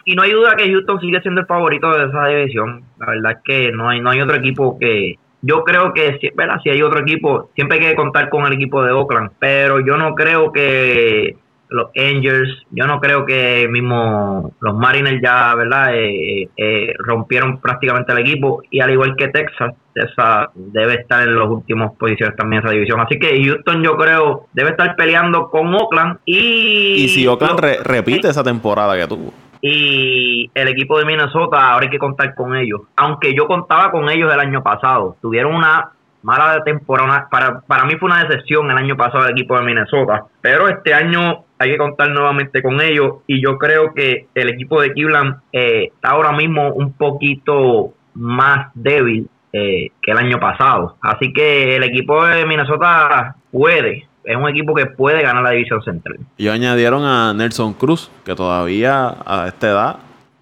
[0.06, 2.84] y no hay duda que Houston sigue siendo el favorito de esa división.
[3.00, 6.60] La verdad es que no hay no hay otro equipo que yo creo que ¿verdad?
[6.64, 9.32] si hay otro equipo siempre hay que contar con el equipo de Oakland.
[9.40, 11.38] Pero yo no creo que
[11.76, 15.94] los Angels, yo no creo que mismo los Mariners ya, ¿verdad?
[15.94, 21.38] Eh, eh, rompieron prácticamente el equipo y al igual que Texas, Texas debe estar en
[21.38, 23.02] las últimas posiciones también en esa división.
[23.02, 27.04] Así que Houston yo creo debe estar peleando con Oakland y...
[27.04, 29.34] Y si Oakland repite esa temporada que tuvo.
[29.62, 32.82] Y el equipo de Minnesota, ahora hay que contar con ellos.
[32.96, 35.92] Aunque yo contaba con ellos el año pasado, tuvieron una
[36.26, 37.28] mala temporada.
[37.30, 40.26] Para, para mí fue una decepción el año pasado el equipo de Minnesota.
[40.42, 43.18] Pero este año hay que contar nuevamente con ellos.
[43.28, 48.70] Y yo creo que el equipo de Cleveland eh, está ahora mismo un poquito más
[48.74, 50.98] débil eh, que el año pasado.
[51.02, 54.08] Así que el equipo de Minnesota puede.
[54.24, 56.18] Es un equipo que puede ganar la división central.
[56.38, 59.96] Y añadieron a Nelson Cruz, que todavía a esta edad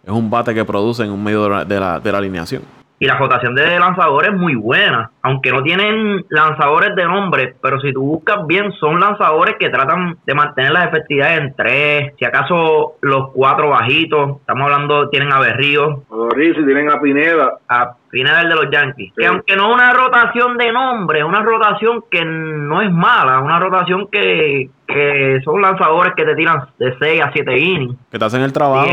[0.06, 2.64] es un bate que produce en un medio de la, de la alineación
[3.04, 7.78] y la rotación de lanzadores es muy buena, aunque no tienen lanzadores de nombre, pero
[7.82, 12.24] si tú buscas bien, son lanzadores que tratan de mantener las efectividades en tres, si
[12.24, 16.06] acaso los cuatro bajitos, estamos hablando, tienen a Berrío.
[16.10, 17.58] A tienen a Pineda.
[17.68, 19.12] A Pineda el de los Yankees.
[19.18, 23.40] Que aunque no es una rotación de nombre, es una rotación que no es mala,
[23.40, 27.98] una rotación que, que son lanzadores que te tiran de 6 a 7 innings.
[28.10, 28.88] Que te hacen el trabajo.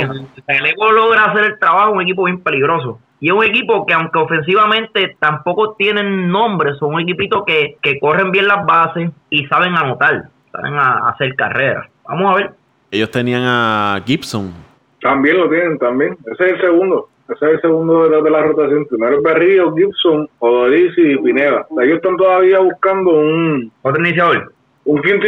[0.49, 2.99] el equipo logra hacer el trabajo, un equipo bien peligroso.
[3.20, 8.00] Y es un equipo que aunque ofensivamente tampoco tienen nombre, son un equipito que, que
[8.00, 11.87] corren bien las bases y saben anotar, saben hacer carreras.
[12.09, 12.50] Vamos a ver.
[12.90, 14.52] Ellos tenían a Gibson.
[15.00, 16.16] También lo tienen, también.
[16.33, 17.09] Ese es el segundo.
[17.28, 18.87] Ese es el segundo de la, rotación.
[18.87, 21.66] Primero es Berrío, Gibson, Odorisi y Pineda.
[21.83, 23.70] Ellos están todavía buscando un...
[23.83, 24.52] Otro iniciador
[24.90, 25.26] un quinto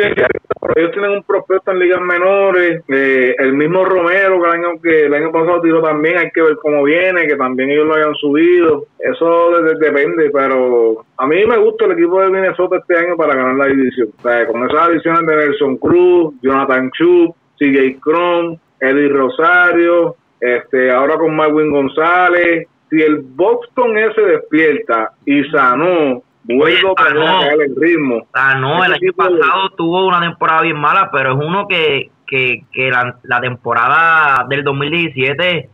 [0.75, 5.39] ellos tienen un prospecto en ligas menores, eh, el mismo Romero que el, año, que
[5.39, 9.51] pasado tiró también, hay que ver cómo viene, que también ellos lo hayan subido, eso
[9.79, 13.67] depende, pero a mí me gusta el equipo de Minnesota este año para ganar la
[13.67, 14.09] división,
[14.51, 21.37] con esas adiciones de Nelson Cruz, Jonathan Chu, CJ Cron, Eddie Rosario, este ahora con
[21.37, 28.27] Marwin González, si el Boston ese despierta y sanó Vuelvo a el ritmo.
[28.33, 32.65] Ah, no, el año pasado tuvo una temporada bien mala, pero es uno que, que,
[32.73, 35.71] que la, la temporada del 2017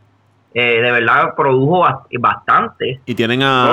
[0.55, 1.87] eh, de verdad produjo
[2.19, 3.01] bastante.
[3.07, 3.73] Y tienen a,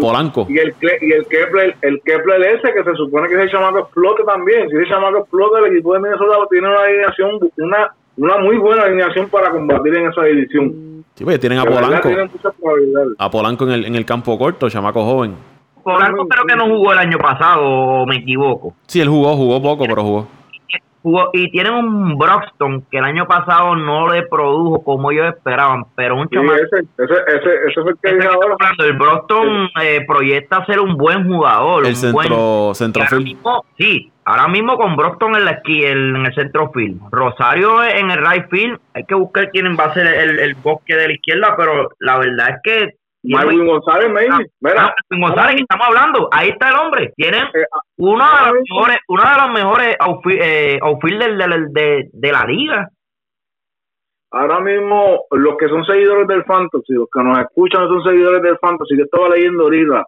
[0.00, 0.46] Polanco.
[0.48, 3.80] Y el, y el Kepler, el Kepler ese que se supone que es el llamado
[3.80, 4.68] explote también.
[4.70, 8.84] Si ese llamado explote, el equipo de Minnesota tiene una alineación, una, una muy buena
[8.84, 11.04] alineación para combatir en esa división.
[11.14, 12.08] Sí, pues tienen a Polanco.
[13.18, 15.51] A Polanco en el, en el campo corto, chamaco joven.
[15.82, 18.74] Polanco creo que no jugó el año pasado, o me equivoco.
[18.86, 20.28] Sí, él jugó, jugó poco, pero jugó.
[21.02, 25.84] jugó y tienen un Broxton que el año pasado no le produjo como ellos esperaban,
[25.96, 26.60] pero un chaval.
[26.60, 28.56] ese, ese, ese, ese, fue el que ahora.
[28.78, 31.86] El Broxton eh, proyecta ser un buen jugador.
[31.86, 33.38] El centro, centrofield.
[33.78, 37.00] Sí, ahora mismo con Broxton en, la esquí, en el centrofield.
[37.10, 38.78] Rosario en el right field.
[38.94, 42.18] Hay que buscar quién va a ser el, el bosque de la izquierda, pero la
[42.18, 44.32] verdad es que Marvin González, maybe.
[44.32, 44.94] Ah, Mira.
[45.10, 46.28] González, estamos hablando.
[46.32, 47.12] Ahí está el hombre.
[47.16, 49.96] Tiene eh, ah, uno de los mejores, uno de los mejores
[50.80, 52.88] outfielders de, de, de, la liga.
[54.32, 58.58] Ahora mismo, los que son seguidores del Fantasy, los que nos escuchan son seguidores del
[58.58, 60.04] Fantasy, que estaba leyendo ahorita,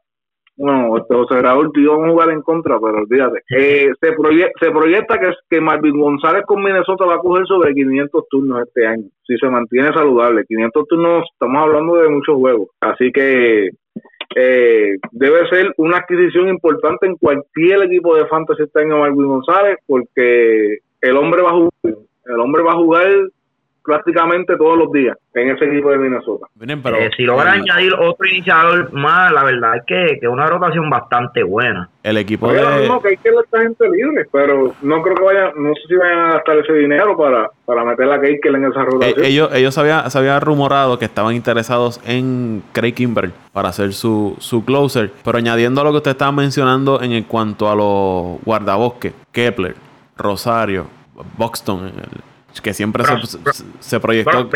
[0.57, 3.41] bueno, este José Raúl vamos a jugar en contra, pero olvídate.
[3.51, 7.75] Eh, se, proyecta, se proyecta que, que Marvin González con Minnesota va a coger sobre
[7.75, 10.45] 500 turnos este año, si se mantiene saludable.
[10.47, 12.69] 500 turnos, estamos hablando de muchos juegos.
[12.81, 13.71] Así que
[14.37, 19.79] eh, debe ser una adquisición importante en cualquier equipo de fantasy este año Marvin González,
[19.87, 23.09] porque el hombre va a jugar, el hombre va a jugar
[23.85, 26.47] prácticamente todos los días en ese equipo de Minnesota.
[26.83, 30.89] pero, eh, si logra añadir otro iniciador más, la verdad es que es una rotación
[30.89, 31.89] bastante buena.
[32.03, 32.89] El equipo de...
[32.89, 35.97] No, que hay que esta gente libre, pero no creo que vayan, no sé si
[35.97, 39.25] vayan a gastar ese dinero para, para meter a Keikel en esa eh, rotación.
[39.25, 44.37] ellos ellos había, se había rumorado que estaban interesados en Craig Kimber para hacer su,
[44.39, 49.13] su closer, pero añadiendo a lo que usted estaba mencionando en cuanto a los guardabosques,
[49.33, 49.75] Kepler,
[50.17, 50.87] Rosario,
[51.37, 51.93] Buxton,
[52.63, 54.49] que siempre se, se, proyectó.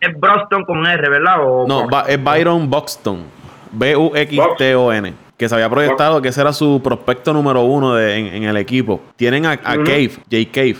[0.00, 1.36] es Boston con R, ¿verdad?
[1.66, 3.24] no, es Byron Buxton.
[3.72, 5.14] B-U-X-T-O-N.
[5.36, 9.00] Que se había proyectado que ese era su prospecto número uno de, en, el equipo.
[9.16, 10.76] Tienen a, Cave, Jay Cave.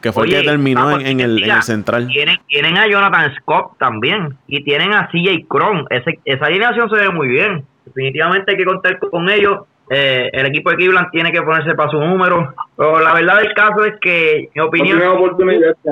[0.00, 2.06] Que, fue el que terminó en, el, en, el, central.
[2.06, 4.36] Tienen, tienen a Jonathan Scott también.
[4.46, 5.86] Y tienen a CJ Cron.
[6.24, 7.64] esa alineación se ve muy bien.
[7.84, 9.60] Definitivamente hay que contar con ellos.
[9.92, 12.54] Eh, el equipo de Cleveland tiene que ponerse para su número.
[12.76, 15.00] Pero la verdad del caso es que, en mi opinión,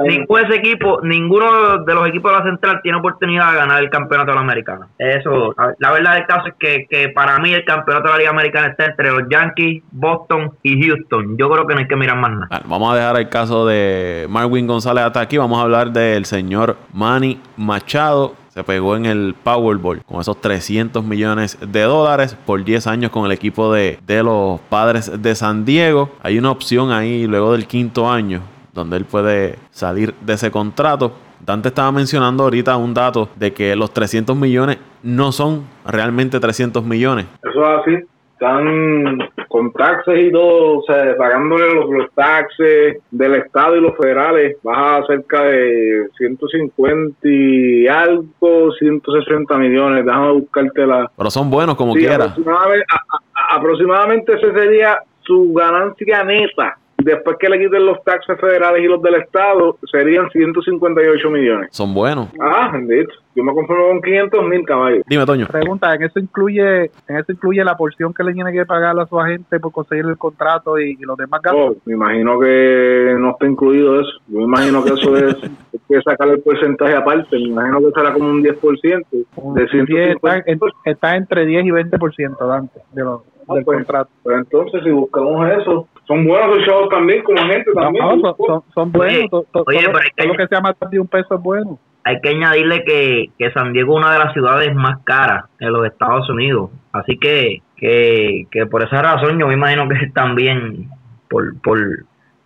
[0.04, 3.90] ningún ese equipo, ninguno de los equipos de la central tiene oportunidad de ganar el
[3.90, 4.86] campeonato de la americana.
[4.98, 8.30] Eso, la verdad del caso es que, que para mí el campeonato de la Liga
[8.30, 11.36] Americana está entre los Yankees, Boston y Houston.
[11.36, 12.62] Yo creo que no hay que mirar más nada.
[12.66, 15.36] vamos a dejar el caso de Marwin González hasta aquí.
[15.38, 21.04] Vamos a hablar del señor Manny Machado se pegó en el Powerball con esos 300
[21.04, 25.64] millones de dólares por 10 años con el equipo de, de los padres de San
[25.64, 26.10] Diego.
[26.24, 28.40] Hay una opción ahí luego del quinto año
[28.72, 31.12] donde él puede salir de ese contrato.
[31.38, 36.82] Dante estaba mencionando ahorita un dato de que los 300 millones no son realmente 300
[36.82, 37.26] millones.
[37.44, 39.18] Eso es así están
[39.48, 45.04] con taxes y todo, o sea, pagándole los, taxes del Estado y los federales, baja
[45.06, 51.10] cerca de 150 y algo, 160 millones, déjame buscarte la...
[51.16, 52.24] Pero son buenos como quiera.
[52.24, 52.86] Aproximadamente,
[53.50, 59.00] aproximadamente ese sería su ganancia neta después que le quiten los taxes federales y los
[59.02, 61.68] del Estado, serían 158 millones.
[61.72, 62.28] Son buenos.
[62.40, 63.14] Ah, bendito.
[63.34, 65.02] Yo me conformo con 500 mil caballos.
[65.06, 65.46] Dime, Toño.
[65.46, 69.06] Pregunta, ¿en eso incluye en eso incluye la porción que le tiene que pagar a
[69.06, 71.76] su agente por conseguir el contrato y, los demás gastos?
[71.76, 74.10] Oh, me imagino que no está incluido eso.
[74.26, 75.36] Yo me imagino que eso es,
[75.88, 77.36] que sacar el porcentaje aparte.
[77.36, 79.04] Me imagino que será como un 10%.
[79.54, 80.42] De está,
[80.84, 84.10] está, entre 10 y 20%, Dante, de los, ah, del pues, contrato.
[84.22, 88.04] Pues entonces, si buscamos eso, son buenos los shows también, como gente también.
[88.04, 89.14] No, son, son, buenos.
[89.14, 91.78] Oye, todo, lo que se llama de un peso es bueno.
[92.08, 95.74] Hay que añadirle que, que San Diego es una de las ciudades más caras en
[95.74, 96.70] los Estados Unidos.
[96.90, 100.88] Así que, que, que por esa razón yo me imagino que también
[101.28, 101.78] por, por,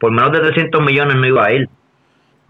[0.00, 1.68] por menos de 300 millones no iba a ir.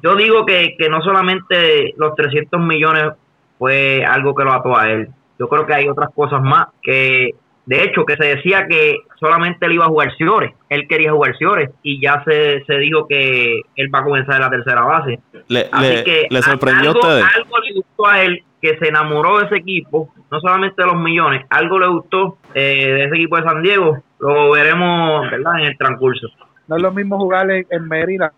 [0.02, 3.12] Yo digo que, que no solamente los 300 millones
[3.58, 5.08] fue algo que lo ató a él.
[5.38, 9.66] Yo creo que hay otras cosas más que de hecho, que se decía que solamente
[9.66, 10.52] él iba a jugar Ciores.
[10.68, 14.40] Él quería jugar Ciores y ya se, se dijo que él va a comenzar en
[14.40, 15.20] la tercera base.
[15.48, 17.36] Le, Así que le sorprendió algo, a ustedes.
[17.36, 20.96] Algo le gustó a él que se enamoró de ese equipo, no solamente de los
[20.96, 23.98] millones, algo le gustó eh, de ese equipo de San Diego.
[24.18, 25.58] Lo veremos ¿verdad?
[25.58, 26.28] en el transcurso.
[26.68, 28.32] No es lo mismo jugar en, en Mérida,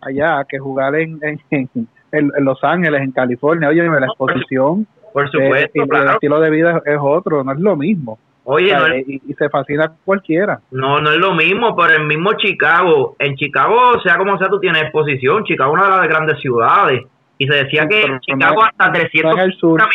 [0.00, 1.68] allá, que jugar en, en,
[2.12, 3.68] en, Los Ángeles, en California.
[3.68, 4.86] Oye, la exposición.
[5.12, 8.18] Por supuesto, eh, el estilo de vida es otro, no es lo mismo.
[8.44, 10.60] Oye, no y, se fascina cualquiera.
[10.70, 14.58] No, no es lo mismo, pero el mismo Chicago, en Chicago, sea como sea, tú
[14.58, 15.44] tienes exposición.
[15.44, 17.04] Chicago es una de las grandes ciudades.
[17.38, 19.34] Y se decía que en Chicago hasta 300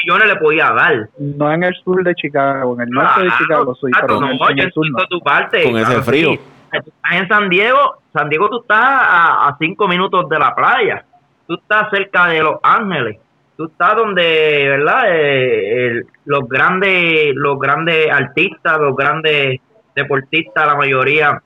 [0.03, 1.09] millones le podía dar.
[1.19, 4.59] No en el sur de Chicago, en el norte de Chicago, soy, pero no, en,
[4.59, 6.31] el sur Tu parte, Con ese frío.
[6.71, 11.05] estás en San Diego, San Diego tú estás a, a cinco minutos de la playa.
[11.45, 13.19] Tú estás cerca de Los Ángeles
[13.57, 15.03] tú estás donde, ¿verdad?
[15.07, 19.59] Eh, los grandes, los grandes artistas, los grandes
[19.95, 21.41] deportistas, la mayoría,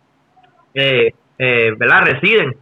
[0.74, 2.06] eh, eh, ¿verdad?
[2.06, 2.56] Residen.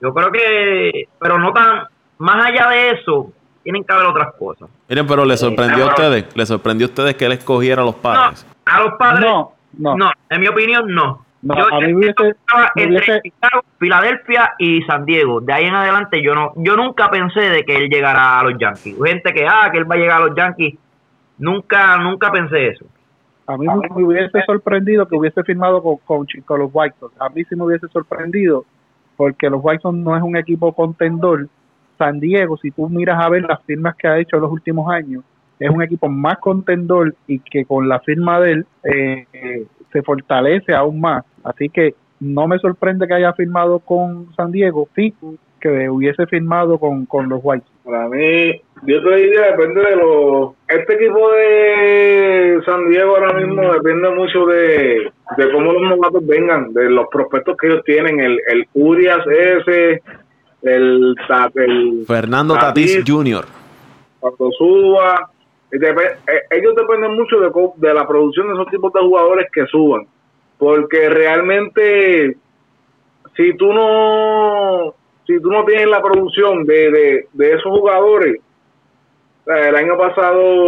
[0.00, 1.84] Yo creo que, pero no tan,
[2.18, 4.68] más allá de eso, tienen que haber otras cosas.
[4.88, 7.96] Miren, pero le sorprendió a ustedes, le sorprendió a ustedes que él escogiera a los
[7.96, 8.46] padres.
[8.64, 13.22] a los padres, no, no, no, en mi opinión, no yo, a mí estaba entre
[13.22, 15.40] Chicago, Filadelfia y San Diego.
[15.40, 18.58] De ahí en adelante yo no, yo nunca pensé de que él llegara a los
[18.58, 18.96] Yankees.
[19.02, 20.74] Gente que ah, que él va a llegar a los Yankees,
[21.38, 22.86] nunca, nunca pensé eso.
[23.46, 27.14] A mí me hubiese sorprendido que hubiese firmado con, con, los White Sox.
[27.20, 28.64] A mí sí me hubiese sorprendido
[29.16, 31.48] porque los White Sox no es un equipo contendor.
[31.96, 34.90] San Diego, si tú miras a ver las firmas que ha hecho en los últimos
[34.92, 35.24] años,
[35.58, 40.02] es un equipo más contendor y que con la firma de él eh, eh se
[40.02, 41.24] fortalece aún más.
[41.44, 45.14] Así que no me sorprende que haya firmado con San Diego, sí,
[45.60, 47.68] que hubiese firmado con, con los Whites.
[47.84, 50.52] Para mí, yo te diría, depende de los...
[50.68, 56.72] Este equipo de San Diego ahora mismo depende mucho de, de cómo los novatos vengan,
[56.74, 60.02] de los prospectos que ellos tienen, el, el Urias ese,
[60.62, 61.14] el,
[61.54, 63.44] el Fernando Tatis, Jr.
[64.20, 65.30] Cuando suba,
[65.70, 70.06] ellos dependen mucho de, de la producción de esos tipos de jugadores que suban,
[70.58, 72.36] porque realmente
[73.36, 74.94] si tú no
[75.28, 78.40] si tú no tienes la producción de, de, esos jugadores,
[79.44, 80.66] el año pasado,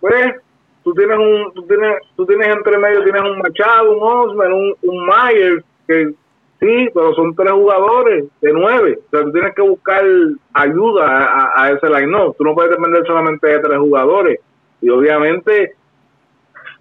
[0.00, 0.36] pues,
[0.82, 4.74] tú tienes un, tú tienes, tú tienes entre medio, tienes un Machado, un Osman, un,
[4.80, 6.14] un Mayer, que
[6.60, 8.98] sí, pero son tres jugadores de nueve.
[9.06, 10.02] O sea, tú tienes que buscar
[10.52, 12.06] ayuda a, ese line.
[12.06, 14.40] No, tú no puedes depender solamente de tres jugadores.
[14.80, 15.74] Y obviamente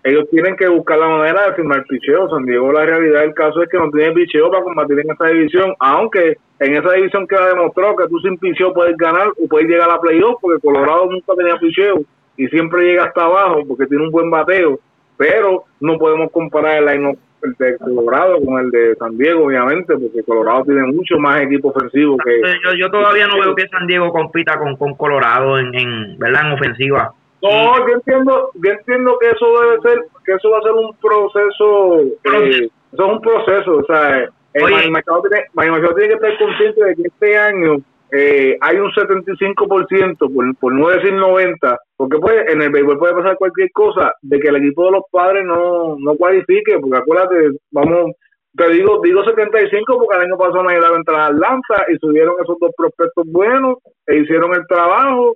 [0.03, 2.29] ellos tienen que buscar la manera de firmar picheo.
[2.29, 5.27] San Diego, la realidad del caso es que no tiene picheo para combatir en esa
[5.27, 9.67] división, aunque en esa división queda demostrado que tú sin picheo puedes ganar o puedes
[9.67, 12.01] llegar a playoff, porque Colorado nunca tenía picheo
[12.37, 14.79] y siempre llega hasta abajo porque tiene un buen bateo,
[15.17, 20.23] pero no podemos comparar el, el de Colorado con el de San Diego, obviamente, porque
[20.23, 22.41] Colorado tiene mucho más equipo ofensivo que...
[22.41, 26.47] Yo, yo todavía no veo que San Diego compita con, con Colorado en, en, ¿verdad?
[26.47, 27.13] en ofensiva.
[27.41, 30.95] No, yo entiendo, yo entiendo que eso debe ser, que eso va a ser un
[30.95, 36.83] proceso, eh, eso es un proceso, o sea, el mercado tiene, tiene que estar consciente
[36.83, 37.77] de que este año
[38.11, 43.15] eh, hay un 75%, por, por no decir 90%, porque pues en el béisbol puede
[43.15, 47.57] pasar cualquier cosa, de que el equipo de los padres no, no cualifique, porque acuérdate,
[47.71, 48.11] vamos,
[48.55, 51.97] te digo, digo 75 porque el año pasado me ayudaron a entrar a Atlanta y
[51.97, 55.35] subieron esos dos prospectos buenos e hicieron el trabajo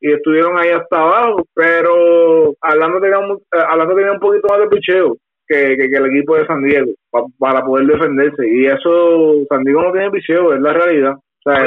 [0.00, 4.60] y estuvieron ahí hasta abajo, pero hablando tenía un, eh, hablando tenía un poquito más
[4.60, 6.92] de picheo que, que, el equipo de San Diego
[7.38, 11.14] para poder defenderse y eso San Diego no tiene picheo, es la realidad.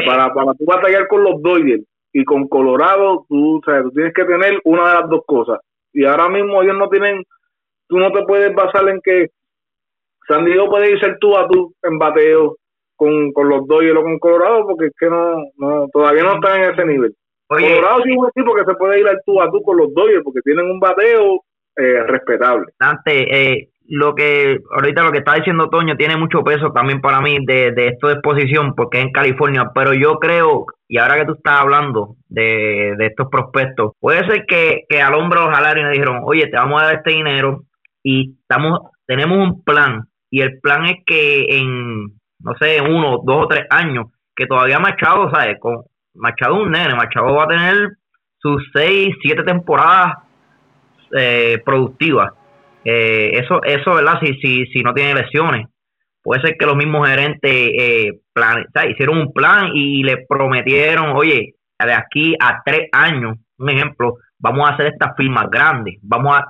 [0.06, 4.26] Para, para tú batallar con los Dodgers y con Colorado, tú, sea, tú tienes que
[4.26, 5.60] tener una de las dos cosas.
[5.94, 7.24] Y ahora mismo ellos no tienen,
[7.88, 9.30] tú no te puedes basar en que
[10.28, 12.58] San Diego puede irse tú a tú en bateo
[12.96, 16.62] con, con los Dodgers o con Colorado porque es que no, no todavía no están
[16.62, 17.15] en ese nivel.
[17.48, 19.94] Colorado sí es un equipo que se puede ir al tú a tú con los
[19.94, 21.41] Dodgers porque tienen un bateo
[21.76, 22.67] eh, respetable.
[22.80, 27.20] Dante, eh, lo que ahorita lo que está diciendo Toño tiene mucho peso también para
[27.20, 31.17] mí de, de esto de exposición porque es en California, pero yo creo, y ahora
[31.17, 35.84] que tú estás hablando de, estos prospectos, puede ser que, que al hombre los jalaron
[35.84, 37.63] y le dijeron, oye, te vamos a dar este dinero
[38.04, 42.04] y estamos tenemos un plan y el plan es que en,
[42.39, 45.60] no sé, uno, dos o tres años, que todavía Machado, ¿sabes?
[45.60, 45.84] Con,
[46.15, 47.89] Machado un nene, Machado va a tener
[48.38, 50.20] sus seis, siete temporadas
[51.17, 52.32] eh, productivas.
[52.84, 54.20] Eh, eso, eso, ¿verdad?
[54.22, 55.67] Si, si, si no tiene lesiones.
[56.24, 58.12] Puede ser que los mismos gerentes eh,
[58.89, 64.70] hicieron un plan y le prometieron, oye, de aquí a tres años, un ejemplo, vamos
[64.70, 65.98] a hacer estas firmas grandes.
[66.02, 66.46] Vamos a,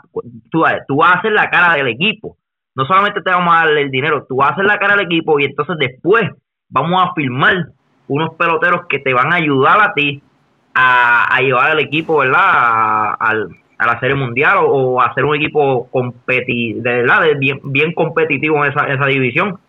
[0.50, 2.38] tú, tú vas a hacer la cara del equipo.
[2.76, 5.06] No solamente te vamos a dar el dinero, tú vas a hacer la cara del
[5.06, 6.24] equipo y entonces después
[6.70, 7.66] vamos a firmar
[8.08, 10.22] unos peloteros que te van a ayudar a ti
[10.74, 12.40] a, llevar al equipo, ¿verdad?
[12.42, 13.34] A,
[13.86, 18.72] la Serie Mundial o, a hacer un equipo competi de verdad, bien, bien competitivo en
[18.72, 19.60] esa, esa división.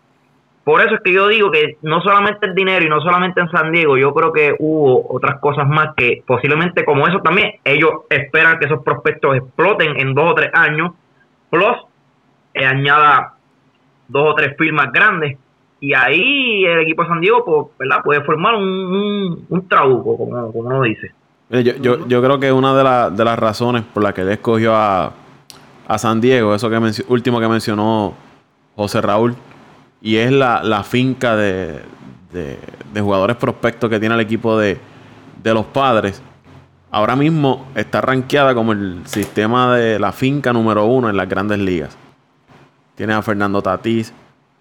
[0.63, 3.49] Por eso es que yo digo que no solamente el dinero y no solamente en
[3.49, 7.91] San Diego, yo creo que hubo otras cosas más que posiblemente como eso también, ellos
[8.09, 10.93] esperan que esos prospectos exploten en dos o tres años,
[11.49, 11.75] plus
[12.53, 13.33] eh, añada
[14.07, 15.37] dos o tres firmas grandes
[15.83, 18.01] y ahí el equipo de San Diego pues, ¿verdad?
[18.01, 21.11] puede formar un, un, trabuco, como, como uno dice.
[21.61, 24.75] Yo, yo, yo creo que una de, de las razones por las que él escogió
[24.75, 25.13] a,
[25.87, 28.15] a San Diego, eso que último que mencionó
[28.75, 29.35] José Raúl,
[30.01, 31.79] y es la, la finca de,
[32.31, 34.79] de, jugadores prospectos que tiene el equipo de,
[35.43, 36.23] de los padres.
[36.89, 41.59] Ahora mismo está rankeada como el sistema de la finca número uno en las grandes
[41.59, 41.95] ligas.
[42.95, 44.11] Tienes a Fernando Tatís,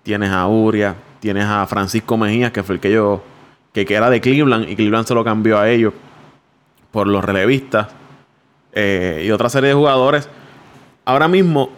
[0.02, 3.22] tienes a Uria, Tienes a Francisco Mejías, que fue el que yo.
[3.72, 5.94] que, era de Cleveland y Cleveland se lo cambió a ellos
[6.92, 7.88] por los relevistas.
[8.72, 10.28] Eh, y otra serie de jugadores.
[11.04, 11.70] Ahora mismo,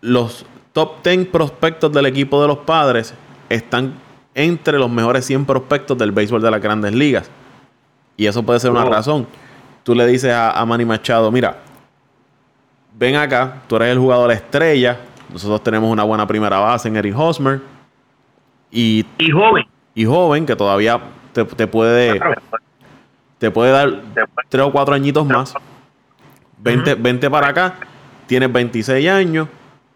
[0.00, 3.14] los top 10 prospectos del equipo de los padres
[3.48, 3.94] están
[4.34, 7.30] entre los mejores 100 prospectos del béisbol de las grandes ligas.
[8.16, 9.26] Y eso puede ser una razón.
[9.82, 11.58] Tú le dices a, a, Manny Machado, mira,
[12.98, 14.98] ven acá, tú eres el jugador estrella.
[15.32, 17.60] Nosotros tenemos una buena primera base en Eric Hosmer.
[18.70, 19.66] Y, joven.
[19.94, 20.98] Y joven, que todavía
[21.32, 22.18] te, puede
[23.42, 24.02] te puede dar
[24.48, 25.52] tres o cuatro añitos más.
[26.58, 27.74] Vente, para acá,
[28.28, 29.48] tienes 26 años,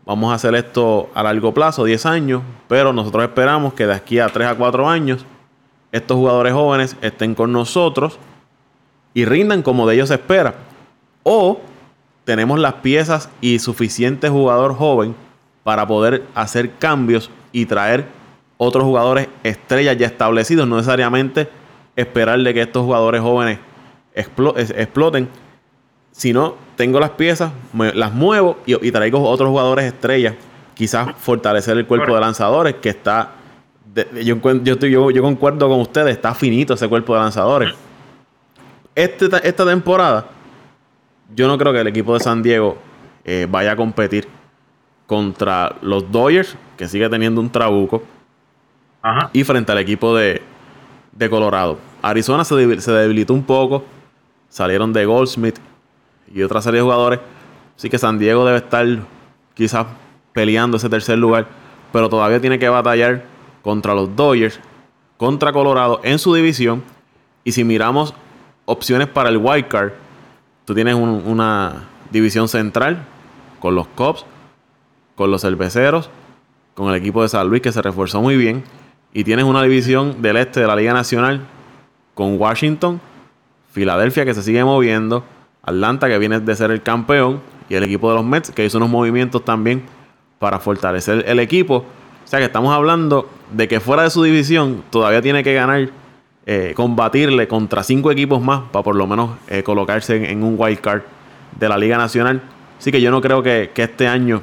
[0.05, 4.19] vamos a hacer esto a largo plazo, 10 años, pero nosotros esperamos que de aquí
[4.19, 5.25] a 3 a 4 años
[5.93, 8.19] estos jugadores jóvenes estén con nosotros
[9.15, 10.55] y rindan como de ellos se espera.
[11.23, 11.61] O
[12.25, 15.15] tenemos las piezas y suficiente jugador joven
[15.63, 18.07] para poder hacer cambios y traer
[18.57, 21.49] otros jugadores estrellas ya establecidos, no necesariamente
[21.97, 23.59] esperarle que estos jugadores jóvenes
[24.15, 25.29] exploten,
[26.13, 30.35] sino tengo las piezas, las muevo y, traigo otros jugadores estrellas,
[30.75, 33.33] quizás fortalecer el cuerpo de lanzadores que está,
[34.23, 37.75] yo, yo, yo, concuerdo con ustedes, está finito ese cuerpo de lanzadores.
[38.95, 40.27] Este, esta temporada,
[41.35, 42.79] yo no creo que el equipo de San Diego
[43.25, 44.27] eh, vaya a competir
[45.07, 48.03] contra los Dodgers, que sigue teniendo un trabuco,
[49.33, 50.43] y frente al equipo de,
[51.17, 51.79] de Colorado.
[52.03, 53.85] Arizona se, debilitó un poco,
[54.49, 55.59] salieron de Goldsmith
[56.33, 57.21] y otra serie de jugadores,
[57.77, 58.87] así que San Diego debe estar
[59.55, 59.87] quizás
[60.33, 61.47] peleando ese tercer lugar,
[61.93, 63.25] pero todavía tiene que batallar
[63.63, 64.61] contra los Dodgers,
[65.17, 66.83] contra Colorado en su división,
[67.45, 68.15] y si miramos
[68.65, 69.93] opciones para el wild card,
[70.65, 73.05] tú tienes una división central
[73.61, 74.25] con los Cubs,
[75.15, 76.11] con los cerveceros,
[76.75, 78.63] con el equipo de San Luis que se reforzó muy bien.
[79.17, 81.41] Y tienes una división del este de la Liga Nacional
[82.13, 83.01] con Washington,
[83.73, 85.25] Filadelfia que se sigue moviendo,
[85.63, 87.41] Atlanta que viene de ser el campeón
[87.71, 89.85] y el equipo de los Mets que hizo unos movimientos también
[90.39, 91.77] para fortalecer el equipo.
[91.77, 95.89] O sea que estamos hablando de que fuera de su división todavía tiene que ganar,
[96.45, 100.83] eh, combatirle contra cinco equipos más para por lo menos eh, colocarse en, un wild
[100.83, 101.01] card
[101.59, 102.43] de la Liga Nacional.
[102.79, 104.43] Así que yo no creo que, que este año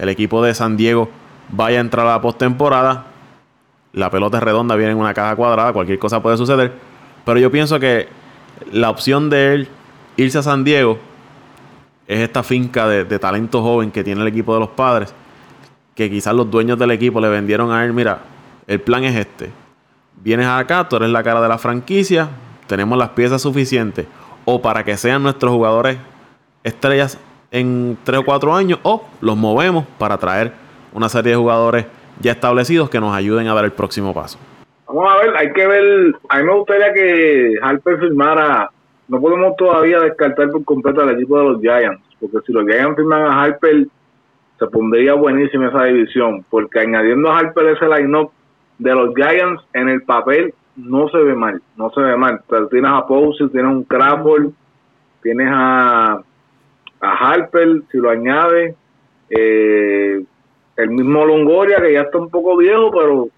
[0.00, 1.10] el equipo de San Diego
[1.50, 3.09] vaya a entrar a la postemporada.
[3.92, 6.72] La pelota es redonda, viene en una caja cuadrada, cualquier cosa puede suceder.
[7.24, 8.08] Pero yo pienso que
[8.72, 9.68] la opción de él
[10.16, 10.98] irse a San Diego
[12.06, 15.14] es esta finca de, talento joven que tiene el equipo de los padres.
[15.94, 18.20] Que quizás los dueños del equipo le vendieron a él, mira,
[18.66, 19.50] el plan es este.
[20.22, 22.28] Vienes acá, tú eres la cara de la franquicia,
[22.66, 24.06] tenemos las piezas suficientes
[24.44, 25.98] o para que sean nuestros jugadores
[26.62, 27.18] estrellas
[27.50, 30.52] en 3 o 4 años o los movemos para traer
[30.92, 31.86] una serie de jugadores
[32.20, 34.38] ya establecidos que nos ayuden a dar el próximo paso.
[34.86, 38.70] Vamos a ver, hay que ver, a mí me gustaría que Harper firmara,
[39.08, 42.96] no podemos todavía descartar por completo al equipo de los Giants, porque si los Giants
[42.96, 43.86] firman a Harper,
[44.58, 48.32] se pondría buenísima esa división, porque añadiendo a Harper ese line-up
[48.78, 52.42] de los Giants en el papel no se ve mal, no se ve mal.
[52.70, 54.50] tienes a Posey, tienes un Crawford,
[55.22, 56.22] tienes a
[57.00, 58.74] a Harper, si lo añade,
[59.30, 60.22] eh,
[60.82, 63.28] el mismo Longoria, que ya está un poco viejo, pero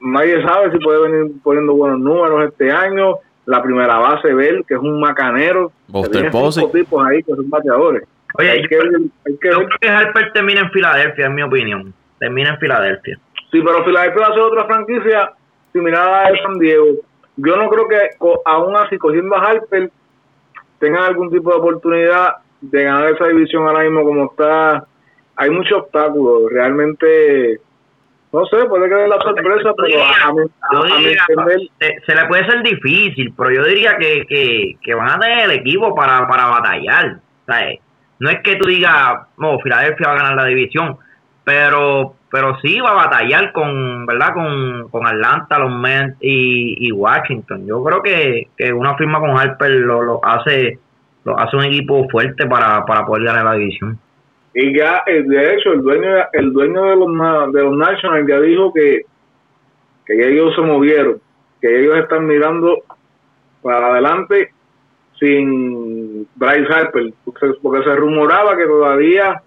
[0.00, 3.16] nadie sabe si puede venir poniendo buenos números este año.
[3.44, 5.72] La primera base, Bell, que es un macanero.
[5.88, 6.30] Buster
[6.72, 8.04] tipos ahí que son bateadores.
[8.38, 11.94] Oye, hay que, hay que creo que Harper termina en Filadelfia, en mi opinión.
[12.18, 13.18] Termina en Filadelfia.
[13.50, 15.32] Sí, pero Filadelfia va a ser otra franquicia
[15.72, 16.86] similar a de San Diego.
[17.36, 17.96] Yo no creo que
[18.44, 19.90] aún así, cogiendo a Harper,
[20.78, 24.86] tengan algún tipo de oportunidad de ganar esa división ahora mismo como está,
[25.36, 26.50] hay muchos obstáculos.
[26.50, 27.60] Realmente,
[28.32, 33.50] no sé, puede que la sorpresa, pero a, mi, se, le puede ser difícil, pero
[33.50, 37.18] yo diría que, que, van a tener el equipo para, para batallar.
[38.18, 40.96] No es que tú digas, no, Filadelfia va a ganar la división,
[41.44, 46.90] pero pero sí va a batallar con verdad con, con Atlanta los Mets y, y
[46.90, 50.78] Washington yo creo que, que una firma con Harper lo, lo hace
[51.36, 53.98] hace un equipo fuerte para, para poder ganar la división.
[54.54, 58.40] Y ya, eh, de hecho, el dueño el dueño de los, de los Nationals ya
[58.40, 59.02] dijo que,
[60.04, 61.20] que ellos se movieron,
[61.60, 62.82] que ellos están mirando
[63.62, 64.52] para adelante
[65.18, 69.40] sin Bryce Harper, porque se rumoraba que todavía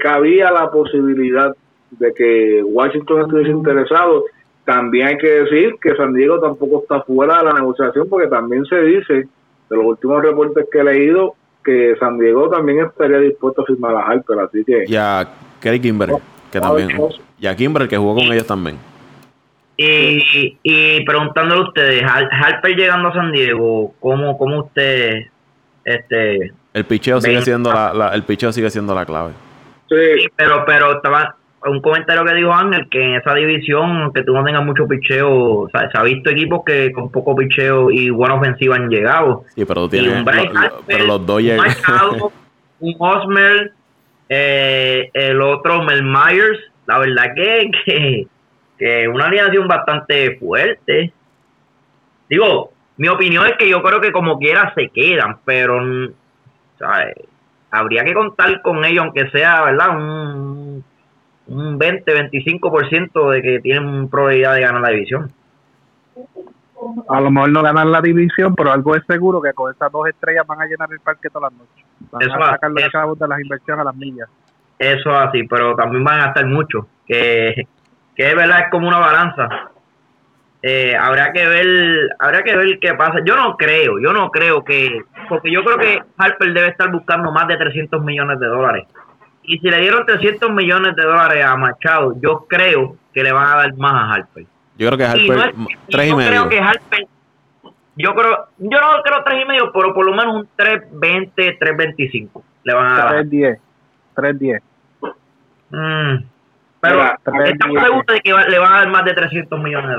[0.00, 1.54] cabía la posibilidad
[1.90, 4.24] de que Washington estuviese interesado.
[4.64, 8.64] También hay que decir que San Diego tampoco está fuera de la negociación, porque también
[8.66, 11.34] se dice de los últimos reportes que he leído,
[11.64, 14.84] que San Diego también estaría dispuesto a firmar a Harper, así que...
[14.86, 15.28] Y a
[15.60, 16.10] Kerry Kimber,
[16.52, 16.90] que también...
[17.40, 18.78] Y a Kimber, que jugó con ellos también.
[19.76, 25.24] Y, y preguntándole a ustedes, Harper llegando a San Diego, ¿cómo, cómo usted...
[25.84, 29.32] este El picheo sigue siendo la, el picheo sigue siendo la clave.
[29.88, 34.32] Sí, pero, pero estaba un comentario que dijo Ángel, que en esa división, que tú
[34.34, 38.76] no tengas mucho picheo, se ha visto equipos que con poco picheo y buena ofensiva
[38.76, 39.44] han llegado.
[39.54, 39.90] Sí, pero, un
[40.86, 41.82] pero los Dodgers...
[42.80, 43.72] Un, Osmer,
[44.28, 48.26] eh, el otro Mel Myers, la verdad que, que,
[48.76, 51.12] que una alineación bastante fuerte.
[52.28, 55.80] Digo, mi opinión es que yo creo que como quiera se quedan, pero
[56.78, 57.14] ¿sabes?
[57.70, 59.96] habría que contar con ellos, aunque sea, ¿verdad?
[59.96, 60.63] Un
[61.46, 65.32] un 20-25% de que tienen probabilidad de ganar la división.
[67.08, 70.06] A lo mejor no ganan la división, pero algo es seguro que con esas dos
[70.08, 71.84] estrellas van a llenar el parque todas las noches.
[72.10, 74.28] Van eso a sacar los chavos de las inversiones a las millas.
[74.78, 76.86] Eso así, pero también van a gastar mucho.
[77.06, 77.66] Que
[78.14, 79.48] que es verdad, es como una balanza.
[80.62, 83.18] Eh, habrá que ver, habrá que ver qué pasa.
[83.24, 87.32] Yo no creo, yo no creo que, porque yo creo que Harper debe estar buscando
[87.32, 88.86] más de 300 millones de dólares.
[89.46, 93.46] Y si le dieron 300 millones de dólares a Machado, yo creo que le van
[93.46, 94.46] a dar más a Harper.
[94.78, 95.54] Yo creo que Harper, Y no es-
[95.90, 96.30] tres y yo medio.
[96.30, 97.06] creo que Harper,
[97.96, 102.42] yo creo, yo no creo tres y medio, pero por lo menos un 320, 325
[102.64, 103.08] le van a dar.
[103.24, 103.58] 3-10.
[104.16, 104.62] 3-10.
[105.70, 106.24] Mm.
[106.80, 107.82] Pero Mira, estamos 3-10.
[107.84, 109.94] seguros de que va- le van a dar más de 300 millones de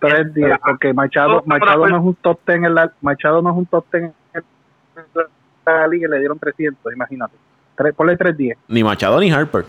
[0.00, 0.32] dólares.
[0.34, 0.58] 3-10.
[0.64, 3.84] Porque Machado, Machado no es un top 10 en la, Machado no es un top
[3.92, 4.12] 10 en
[5.66, 7.34] la liga y le dieron 300, imagínate.
[7.76, 8.56] Tres, ponle 3-10.
[8.68, 9.64] Ni Machado ni Harper.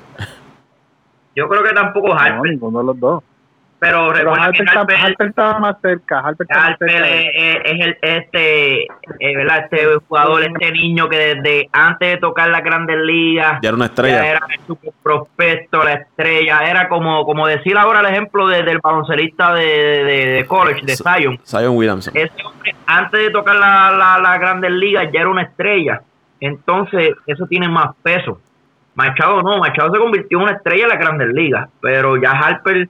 [1.36, 3.24] Yo creo que tampoco No, Harper, ninguno de los dos.
[3.80, 6.20] pero Pero que Harper, está- Harper, Harper estaba más cerca.
[6.20, 7.10] Harper más cerca.
[7.10, 9.64] es, el este, eh, ¿verdad?
[9.64, 13.86] Este jugador, este niño que desde antes de tocar las grandes ligas Ya era una
[13.86, 14.26] ya estrella.
[14.28, 18.80] era el super prospecto, la estrella, era como como decir ahora el ejemplo de- del
[18.80, 21.40] baloncelista de, de, de college, de Zion.
[21.44, 22.16] Zion Williamson.
[22.16, 26.02] ese hombre antes de tocar la, la, la Grandes Ligas ya era una estrella.
[26.46, 28.38] Entonces, eso tiene más peso.
[28.96, 32.90] Machado no, Machado se convirtió en una estrella en la Grandes Ligas, pero ya Harper,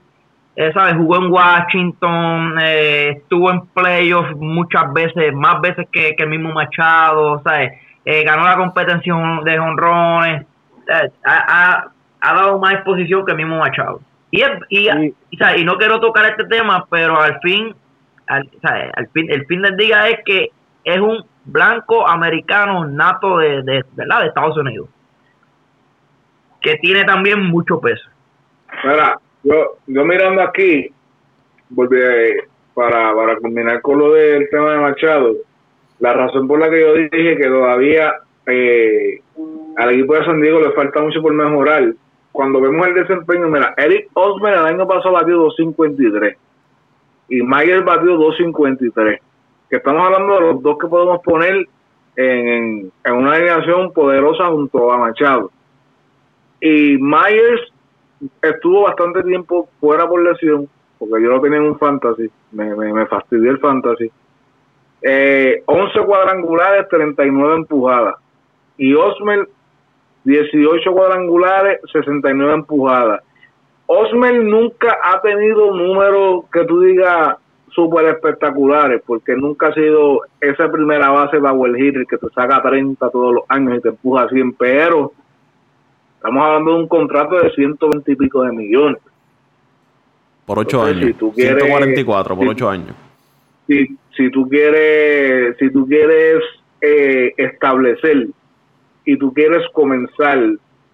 [0.56, 0.96] eh, ¿sabes?
[0.96, 6.52] Jugó en Washington, eh, estuvo en playoffs muchas veces, más veces que, que el mismo
[6.52, 7.72] Machado, ¿sabes?
[8.04, 10.46] Eh, ganó la competencia de jonrones,
[11.24, 11.88] ha,
[12.20, 14.00] ha, dado más exposición que el mismo Machado.
[14.32, 15.14] Y, es- y, Sí.
[15.30, 15.60] y, ¿sabes?
[15.62, 17.72] y no quiero tocar este tema, pero al fin
[18.26, 20.50] al, sea, al fin, el fin del día es que
[20.84, 24.20] es un blanco americano nato de, de, ¿verdad?
[24.20, 24.88] de Estados Unidos,
[26.60, 28.08] que tiene también mucho peso.
[28.84, 30.90] Mira, yo, yo mirando aquí,
[31.68, 31.98] volví
[32.74, 35.34] para, para culminar con lo del tema de Machado,
[36.00, 38.14] la razón por la que yo dije que todavía
[38.46, 39.20] eh,
[39.76, 41.92] al equipo de San Diego le falta mucho por mejorar,
[42.32, 46.36] cuando vemos el desempeño, mira, Eric Osmer el año pasado batió 253
[47.28, 49.20] y Mayer batió 253,
[49.76, 51.66] estamos hablando de los dos que podemos poner
[52.16, 55.50] en, en, una alineación poderosa junto a Machado.
[56.60, 57.72] Y Myers
[58.42, 60.68] estuvo bastante tiempo fuera por lesión,
[60.98, 64.10] porque yo lo tenía en un fantasy, me, me, me fastidió el fantasy.
[65.02, 68.14] Eh, 11 cuadrangulares, 39 empujadas.
[68.78, 69.48] Y Osmer,
[70.24, 73.22] 18 cuadrangulares, 69 empujadas.
[73.86, 77.36] Osmer nunca ha tenido números que tú digas
[77.74, 82.62] súper espectaculares, porque nunca ha sido esa primera base de Power Hitter que te saca
[82.62, 85.12] 30 todos los años y te empuja 100, pero
[86.16, 88.98] estamos hablando de un contrato de 120 y pico de millones.
[90.46, 91.06] Por 8 Entonces, años.
[91.06, 92.94] si tú quieres- 144 por si- 8 años.
[93.66, 96.42] si, si tú quieres si tú quieres
[96.82, 98.28] eh, establecer
[99.06, 100.38] y tú quieres comenzar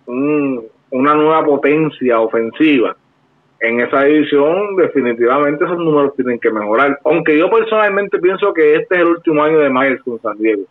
[0.07, 0.63] un-
[0.93, 2.97] una nueva potencia ofensiva
[3.61, 6.99] en esa división definitivamente esos números tienen que mejorar.
[7.05, 10.63] Aunque yo personalmente pienso que este es el último año de Myers con San Diego.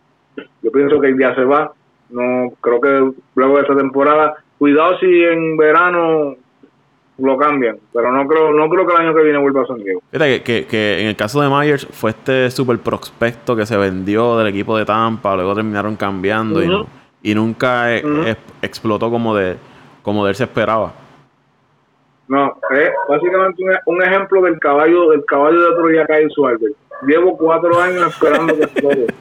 [0.62, 1.72] Yo pienso que ya se va.
[2.10, 6.34] No creo que luego de esta temporada cuidado si en verano
[7.18, 9.78] lo cambian pero no creo no creo que el año que viene vuelva a San
[9.78, 10.00] Diego.
[10.10, 14.38] Que, que, que en el caso de Myers fue este super prospecto que se vendió
[14.38, 16.72] del equipo de Tampa, luego terminaron cambiando y, Ujú.
[16.78, 16.86] no-
[17.22, 18.02] y nunca eh,
[18.62, 19.56] explotó como de
[20.02, 20.94] como de él se esperaba.
[22.30, 26.70] No, es básicamente un, un ejemplo del caballo del caballo de Troya Kyle Schwarber.
[27.06, 29.06] Llevo cuatro años esperando que explote.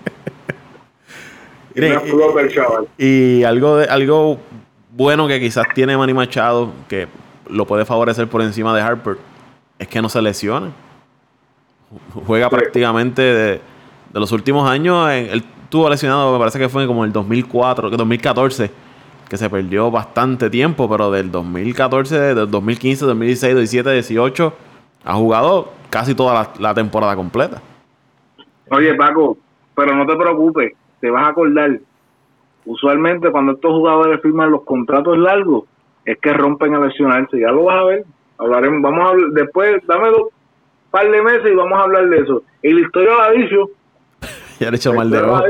[1.76, 1.96] Y Mire,
[2.42, 2.88] el chaval.
[2.98, 4.40] Y algo de, algo
[4.92, 7.08] bueno que quizás tiene Manny Machado, que
[7.48, 9.18] lo puede favorecer por encima de Harper,
[9.78, 10.72] es que no se lesiona.
[12.16, 12.56] Ju- Juega Sí.
[12.56, 13.52] prácticamente de,
[14.12, 15.10] de los últimos años.
[15.12, 18.72] en- él tuvo lesionado, me parece que fue como el 2004, que 2014,
[19.30, 24.54] que se perdió bastante tiempo, pero del 2014, del 2015, 2016, 2017, 18,
[25.06, 27.62] ha jugado casi toda la, la temporada completa.
[28.72, 29.38] Oye, Paco,
[29.76, 31.80] pero no te preocupes, te vas a acordar.
[32.66, 35.64] Usualmente cuando estos jugadores firman los contratos largos,
[36.06, 37.40] es que rompen a lesionarse.
[37.40, 38.06] Ya lo vas a ver.
[38.38, 40.30] Hablaremos, vamos a hablar, después, dame dos
[40.92, 42.44] par de meses y vamos a hablar de eso.
[42.64, 43.70] Y la historia lo ha dicho.
[44.60, 45.42] Ya le he hecho mal de ojo.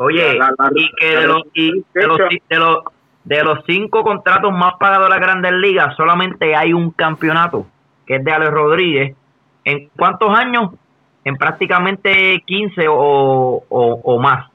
[0.00, 2.78] La- Oye, La- la- y que la- de los, y de los, de los,
[3.24, 7.66] de los cinco contratos más pagados de las grandes ligas, solamente hay un campeonato,
[8.06, 9.16] que es de Alex Rodríguez.
[9.64, 10.70] ¿En cuántos años?
[11.24, 14.48] En prácticamente 15 o, o, o más.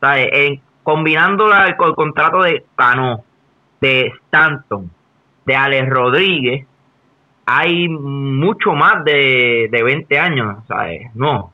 [0.00, 0.28] ¿Sabes?
[0.32, 3.24] En, combinando la- el, co- contrato de Cano,
[3.80, 4.90] de Stanton,
[5.46, 6.66] de Alex Rodríguez,
[7.46, 11.10] hay mucho más de, de 20 años, ¿sabes?
[11.14, 11.52] No,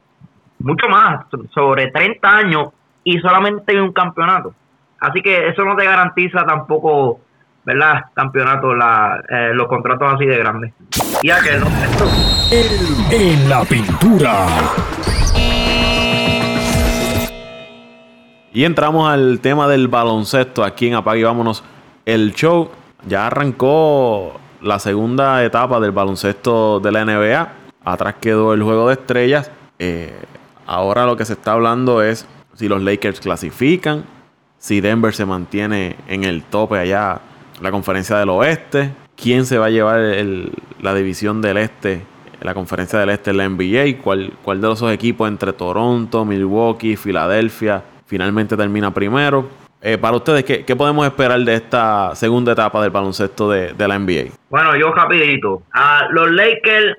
[0.58, 2.68] mucho más, so- sobre 30 años
[3.04, 4.54] y solamente hay un campeonato.
[5.00, 7.20] Así que eso no te garantiza tampoco
[7.64, 8.06] ¿verdad?
[8.14, 10.72] Campeonatos, la, eh, los contratos así de grandes.
[11.22, 11.66] Y aquel, ¿no?
[13.10, 14.46] En la pintura.
[18.52, 21.62] Y entramos al tema del baloncesto aquí en Apague y Vámonos.
[22.04, 22.70] El show
[23.06, 27.48] ya arrancó la segunda etapa del baloncesto de la NBA.
[27.84, 29.50] Atrás quedó el juego de estrellas.
[29.78, 30.12] Eh,
[30.66, 32.26] ahora lo que se está hablando es
[32.60, 34.04] si los Lakers clasifican,
[34.58, 37.22] si Denver se mantiene en el tope allá,
[37.62, 39.98] la conferencia del oeste, quién se va a llevar
[40.82, 42.02] la división del este,
[42.42, 46.26] la conferencia del este en la NBA, cuál, cuál de los dos equipos entre Toronto,
[46.26, 49.48] Milwaukee, Filadelfia finalmente termina primero.
[49.80, 54.32] Eh, para ustedes, ¿qué, podemos esperar de esta segunda etapa del baloncesto de, la NBA?
[54.50, 55.62] Bueno, yo rapidito.
[55.72, 56.98] A los Lakers,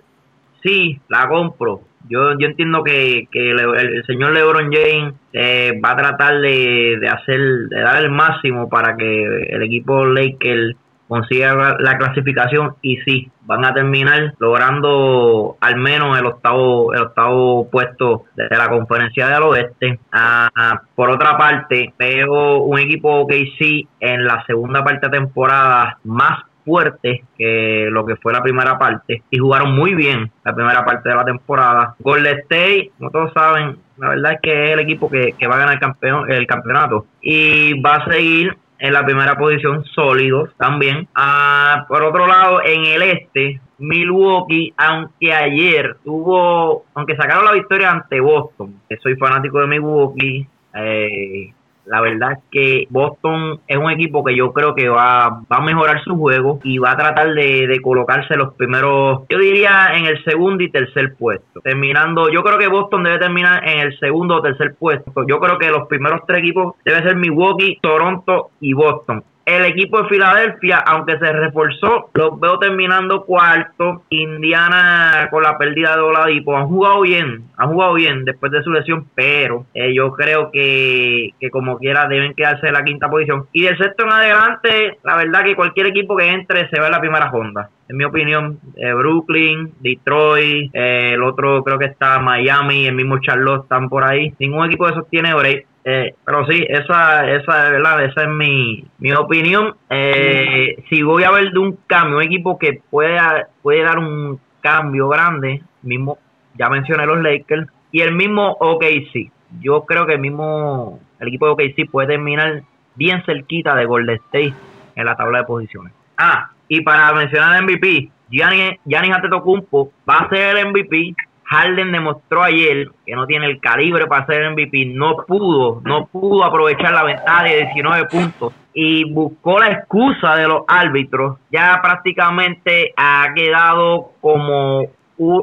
[0.63, 1.81] sí, la compro.
[2.11, 7.39] Yo, yo entiendo que, el, señor LeBron James eh, va a tratar de, de hacer,
[7.69, 10.75] de dar el máximo para que el equipo Lakers
[11.11, 17.69] consiga la clasificación y sí, van a terminar logrando al menos el octavo, el octavo
[17.69, 19.99] puesto de la conferencia del oeste.
[20.13, 25.97] Ah, por otra parte, veo un equipo que sí en la segunda parte de temporada
[26.05, 30.85] más fuerte que lo que fue la primera parte y jugaron muy bien la primera
[30.85, 31.95] parte de la temporada.
[31.99, 35.55] Golden State, como todos saben, la verdad es que es el equipo que, que va
[35.55, 40.49] a ganar el, campeón, el campeonato y va a seguir en la primera posición sólidos
[40.57, 41.07] también.
[41.13, 47.91] Ah, por otro lado, en el este, Milwaukee, aunque ayer tuvo, aunque sacaron la victoria
[47.91, 51.53] ante Boston, que soy fanático de Milwaukee, eh,
[51.91, 55.61] la verdad es que Boston es un equipo que yo creo que va, va a
[55.61, 60.23] mejorar su juego y va a tratar de, colocarse los primeros, yo diría en el
[60.23, 61.59] segundo y tercer puesto.
[61.59, 65.11] Terminando, yo creo que Boston debe terminar en el segundo o tercer puesto.
[65.27, 69.23] Yo creo que los primeros tres equipos deben ser Milwaukee, Toronto y Boston.
[69.45, 74.03] El equipo de Filadelfia, aunque se reforzó, los veo terminando cuarto.
[74.09, 78.71] Indiana con la pérdida de Oladipo han jugado bien, han jugado bien después de su
[78.71, 83.47] lesión, pero eh, yo creo que, que como quiera deben quedarse en la quinta posición.
[83.51, 86.91] Y del sexto en adelante, la verdad que cualquier equipo que entre se va en
[86.91, 92.19] la primera ronda en mi opinión, eh, Brooklyn, Detroit, eh, el otro creo que está
[92.19, 94.33] Miami, el mismo Charlotte están por ahí.
[94.39, 95.67] Ningún equipo de esos tiene break.
[95.83, 98.05] Eh, pero sí, esa, esa, ¿verdad?
[98.05, 99.75] esa es mi, mi opinión.
[99.89, 104.39] Eh, si voy a ver de un cambio, un equipo que pueda, puede dar un
[104.61, 106.19] cambio grande, mismo,
[106.55, 109.31] ya mencioné los Lakers, y el mismo OKC.
[109.59, 112.63] Yo creo que el mismo, el equipo de OKC puede terminar
[112.95, 114.53] bien cerquita de Golden State
[114.95, 115.93] en la tabla de posiciones.
[116.17, 121.15] Ah, y para mencionar el MVP, Gianni, Gianni Antetokounmpo va a ser el MVP
[121.51, 126.45] Harden demostró ayer que no tiene el calibre para ser MVP, no pudo, no pudo
[126.45, 131.39] aprovechar la ventaja de 19 puntos y buscó la excusa de los árbitros.
[131.51, 134.85] Ya prácticamente ha quedado como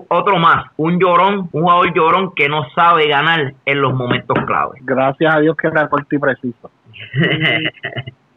[0.09, 4.79] otro más, un llorón, un jugador llorón que no sabe ganar en los momentos clave.
[4.81, 6.71] Gracias a Dios que era corto y preciso.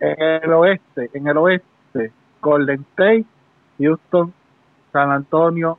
[0.02, 2.12] en el oeste, en el oeste,
[2.42, 3.24] Golden State,
[3.80, 4.34] Houston,
[4.92, 5.78] San Antonio,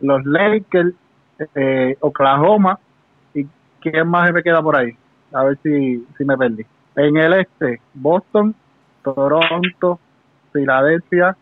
[0.00, 0.94] los Lakers
[1.54, 2.78] eh, Oklahoma
[3.34, 3.46] y
[3.80, 4.92] quién más me queda por ahí.
[5.32, 6.64] A ver si, si me perdí.
[6.94, 8.54] En el este, Boston,
[9.02, 10.00] Toronto,
[10.52, 11.36] Filadelfia,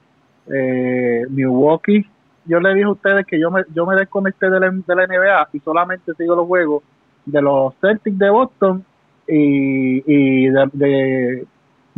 [0.53, 2.07] eh, Milwaukee.
[2.47, 5.07] Yo le dije a ustedes que yo me, yo me desconecté de la, de la
[5.07, 6.83] NBA y solamente sigo los juegos
[7.25, 8.85] de los Celtics de Boston
[9.27, 11.47] y, y de, de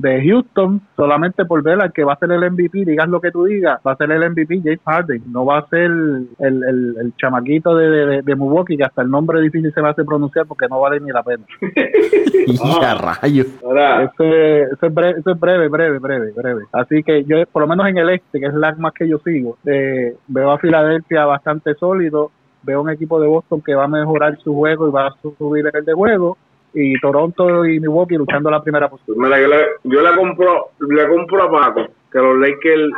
[0.03, 3.45] Houston solamente por ver al que va a ser el MVP, digas lo que tú
[3.45, 7.75] digas, va a ser el MVP James Harden, no va a ser el, el, chamaquito
[7.75, 10.81] de, de, Milwaukee que hasta el nombre difícil se va a hacer pronunciar porque no
[10.81, 11.45] vale ni la pena.
[12.83, 13.47] ah, rayos!
[13.47, 16.65] Ese, es breve, es breve, breve, breve, breve.
[16.73, 19.19] Así que yo, por lo menos en el este, que es la más que yo
[19.25, 22.31] sigo, eh, veo a Filadelfia bastante sólido,
[22.63, 25.65] veo un equipo de Boston que va a mejorar su juego y va a subir
[25.73, 26.37] el de juego
[26.79, 29.17] y Toronto y Milwaukee luchando la primera posición.
[29.19, 32.93] Mira, yo le, yo le compro le compro a Paco que los Lakers,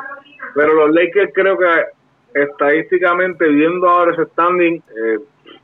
[0.53, 1.69] pero los Lakers creo que
[2.35, 5.19] estadísticamente viendo ahora ese standing, eh,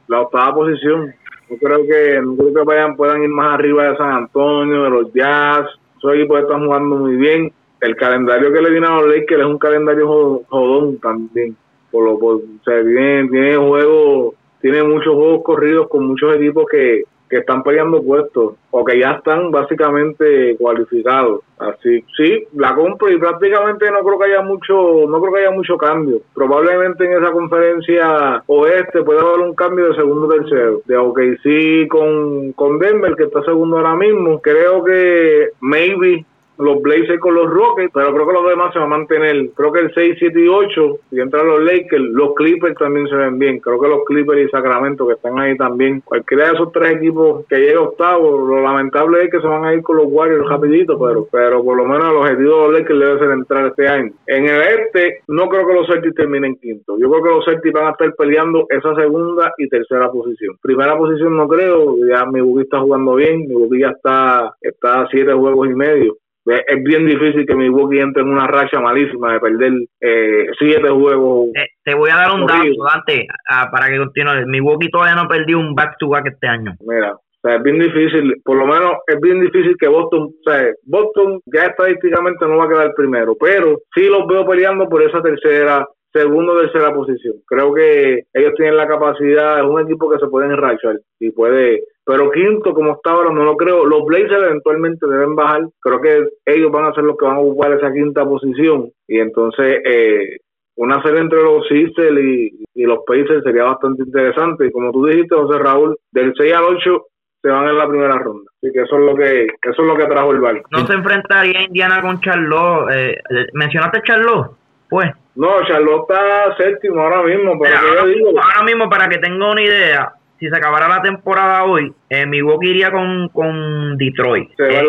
[0.06, 1.12] la octava posición,
[1.50, 4.90] no creo que no creo que vayan puedan ir más arriba de San Antonio, de
[4.90, 5.66] los Jazz,
[5.98, 7.52] esos equipos están jugando muy bien.
[7.80, 10.06] El calendario que le viene a los Lakers es un calendario
[10.48, 11.56] jodón también.
[11.90, 16.64] Por lo, por, o sea, tiene, tiene juegos, tiene muchos juegos corridos con muchos equipos
[16.70, 17.04] que,
[17.34, 21.40] que están peleando puestos o que ya están básicamente cualificados.
[21.58, 25.50] Así, sí, la compro y prácticamente no creo que haya mucho, no creo que haya
[25.50, 26.20] mucho cambio.
[26.32, 30.82] Probablemente en esa conferencia oeste puede haber un cambio de segundo tercero.
[30.84, 34.40] De OKC con, con Denver, que está segundo ahora mismo.
[34.40, 36.24] Creo que maybe
[36.58, 39.50] los Blazers con los Rockets, pero creo que los demás se van a mantener.
[39.54, 43.16] Creo que el 6, 7 y 8, si entran los Lakers, los Clippers también se
[43.16, 43.60] ven bien.
[43.60, 46.00] Creo que los Clippers y Sacramento que están ahí también.
[46.00, 49.74] Cualquiera de esos tres equipos que llegue octavo, lo lamentable es que se van a
[49.74, 53.00] ir con los Warriors rapidito, pero, pero por lo menos el objetivo de los Lakers
[53.00, 54.12] debe ser entrar este año.
[54.26, 56.96] En el este, no creo que los Celtics terminen quinto.
[56.98, 60.56] Yo creo que los Celtics van a estar peleando esa segunda y tercera posición.
[60.62, 65.32] Primera posición no creo, ya mi está jugando bien, mi ya está, está a siete
[65.32, 66.16] juegos y medio
[66.46, 71.48] es bien difícil que Milwaukee entre en una racha malísima de perder eh, siete juegos.
[71.84, 73.26] te voy a dar un dato, Dante,
[73.72, 74.46] para que continúe.
[74.46, 76.74] Milwaukee todavía no perdió un back-to-back este año.
[76.80, 80.50] Mira, o sea, es bien difícil, por lo menos es bien difícil que Boston, o
[80.50, 85.02] sea, Boston ya estadísticamente no va a quedar primero, pero sí los veo peleando por
[85.02, 87.36] esa tercera, segundo tercera posición.
[87.46, 91.84] Creo que ellos tienen la capacidad, es un equipo que se puede enrachar y puede
[92.04, 93.86] pero quinto, como está ahora, no lo creo.
[93.86, 95.62] Los Blazers eventualmente deben bajar.
[95.80, 98.90] Creo que ellos van a ser los que van a ocupar esa quinta posición.
[99.08, 100.36] Y entonces, eh,
[100.76, 104.66] una serie entre los Sixers y, los Pacers sería bastante interesante.
[104.66, 107.06] Y como tú dijiste, José Raúl, del 6 al 8
[107.40, 108.50] se van en la primera ronda.
[108.56, 110.68] Así que eso es lo que eso es lo que trajo el barco.
[110.72, 112.90] ¿No se enfrentaría Indiana con Charlotte?
[112.92, 114.50] Eh, eh, ¿Mencionaste Charlotte?
[114.88, 115.10] Pues.
[115.36, 117.58] No, Charlotte está séptimo ahora mismo.
[117.60, 122.26] Pero ahora mismo, para que tenga una idea, si se acabara la temporada hoy, eh,
[122.26, 124.50] Milwaukee iría con, con Detroit.
[124.58, 124.82] Eh,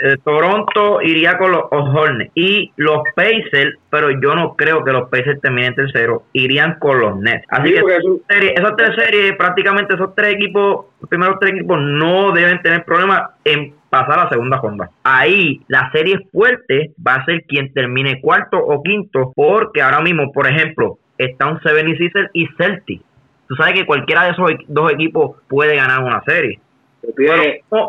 [0.00, 2.30] eh, Toronto iría con los Hornets.
[2.34, 7.18] Y los Pacers, pero yo no creo que los Pacers terminen tercero, irían con los
[7.18, 7.44] Nets.
[7.48, 12.62] Así que esas tres series, prácticamente esos tres equipos, los primeros tres equipos, no deben
[12.62, 14.90] tener problemas en pasar a la segunda ronda.
[15.02, 20.32] Ahí la serie fuerte va a ser quien termine cuarto o quinto, porque ahora mismo,
[20.32, 23.02] por ejemplo, está un 76 y Celtic
[23.50, 26.60] tú sabes que cualquiera de esos dos equipos puede ganar una serie.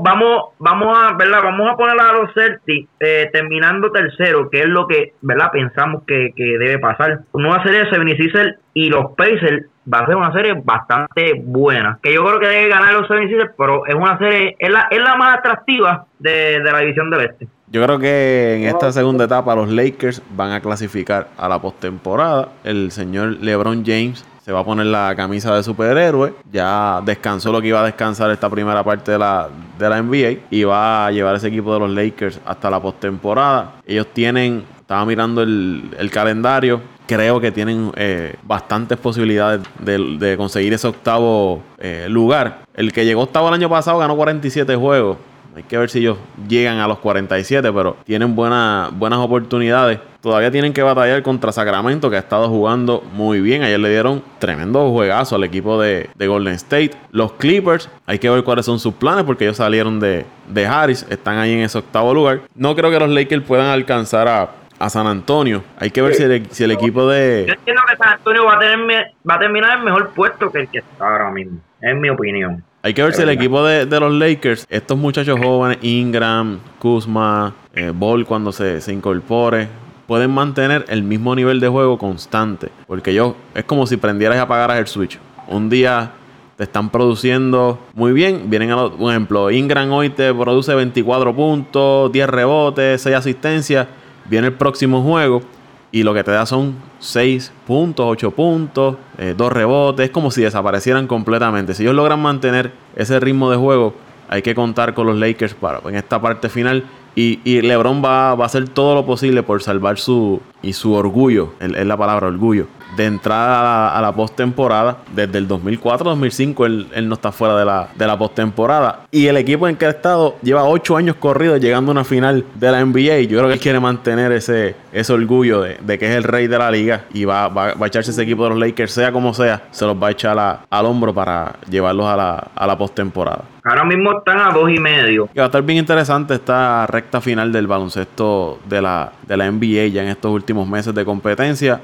[0.02, 1.44] vamos, vamos a, ¿verdad?
[1.44, 5.52] Vamos a poner a los Celtics eh, terminando tercero, que es lo que, ¿verdad?
[5.52, 7.20] Pensamos que, debe pasar.
[7.34, 12.00] Una serie de 76 y los Pacers va a ser una serie bastante buena.
[12.02, 15.00] Que yo creo que debe ganar los 76 pero es una serie, es la, es
[15.00, 17.48] la más atractiva de, de la división del Este.
[17.68, 22.50] Yo creo que en esta segunda etapa los Lakers van a clasificar a la postemporada.
[22.64, 26.34] El señor LeBron James se va a poner la camisa de superhéroe.
[26.52, 30.48] Ya descansó lo que iba a descansar esta primera parte de la, de la NBA
[30.50, 33.76] y va a llevar ese equipo de los Lakers hasta la postemporada.
[33.86, 40.88] Ellos tienen, estaba mirando el, calendario, creo que tienen eh, bastantes posibilidades de, conseguir ese
[40.88, 42.62] octavo eh, lugar.
[42.74, 45.18] El que llegó octavo el año pasado ganó 47 juegos.
[45.56, 50.00] Hay que ver si ellos llegan a los 47, pero tienen buenas oportunidades.
[50.22, 53.64] Todavía tienen que batallar contra Sacramento, que ha estado jugando muy bien.
[53.64, 56.92] Ayer le dieron tremendo juegazo al equipo de, Golden State.
[57.12, 60.26] Los Clippers, hay que ver cuáles son sus planes, porque ellos salieron de,
[60.68, 62.42] Harris, están ahí en ese octavo lugar.
[62.56, 64.50] No creo que los Lakers puedan alcanzar a,
[64.90, 65.64] San Antonio.
[65.78, 66.24] Hay que ver si,
[66.64, 67.46] el, equipo de.
[67.48, 70.62] Yo entiendo que San Antonio va a, tener, va a terminar el mejor puesto que
[70.62, 72.64] el que está ahora mismo, en mi opinión.
[72.84, 77.92] Hay que ver si el equipo de, los Lakers, estos muchachos jóvenes, Ingram, Kuzma, eh,
[77.94, 79.68] Ball cuando se, se incorpore,
[80.08, 82.70] pueden mantener el mismo nivel de juego constante.
[82.88, 85.20] Porque yo, es como si prendieras y apagaras el switch.
[85.48, 86.14] Un día
[86.58, 88.50] te están produciendo muy bien.
[88.50, 93.88] Vienen a los, por ejemplo, Ingram hoy te produce 24 puntos, 10 rebotes, 6 asistencias.
[94.26, 95.44] Viene el próximo juego
[95.92, 100.06] y lo que te da son 6 puntos, 8 puntos, 2 eh, rebotes.
[100.06, 101.74] Es como si desaparecieran completamente.
[101.74, 103.94] Si ellos logran mantener ese ritmo de juego,
[104.30, 106.86] hay que contar con los Lakers para en esta parte final.
[107.14, 110.94] Y, y LeBron va, va, a hacer todo lo posible por salvar su y su
[110.94, 114.98] orgullo, es la palabra orgullo, de entrada a la, postemporada.
[115.14, 119.06] Desde el 2004-2005 él, él, no está fuera de la, de la postemporada.
[119.12, 122.46] Y el equipo en que ha estado lleva ocho años corridos llegando a una final
[122.56, 123.22] de la NBA.
[123.22, 126.58] Yo creo que él quiere mantener ese, ese orgullo de, que es el rey de
[126.58, 129.64] la liga y va, va, a echarse ese equipo de los Lakers, sea como sea,
[129.72, 130.38] se los va a echar
[130.70, 133.44] al hombro para llevarlos a la, a la postemporada.
[133.64, 135.30] Ahora mismo están a dos y medio.
[135.38, 139.88] va a estar bien interesante esta recta final del baloncesto de la, de la NBA
[139.88, 141.80] ya en estos últimos meses de competencia.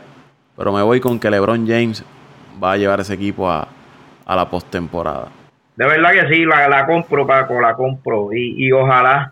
[0.57, 2.03] Pero me voy con que LeBron James
[2.61, 3.67] va a llevar ese equipo a,
[4.27, 5.27] la postemporada.
[5.75, 8.33] De verdad que sí, la, la compro, Paco, la compro.
[8.33, 9.31] Y, y ojalá,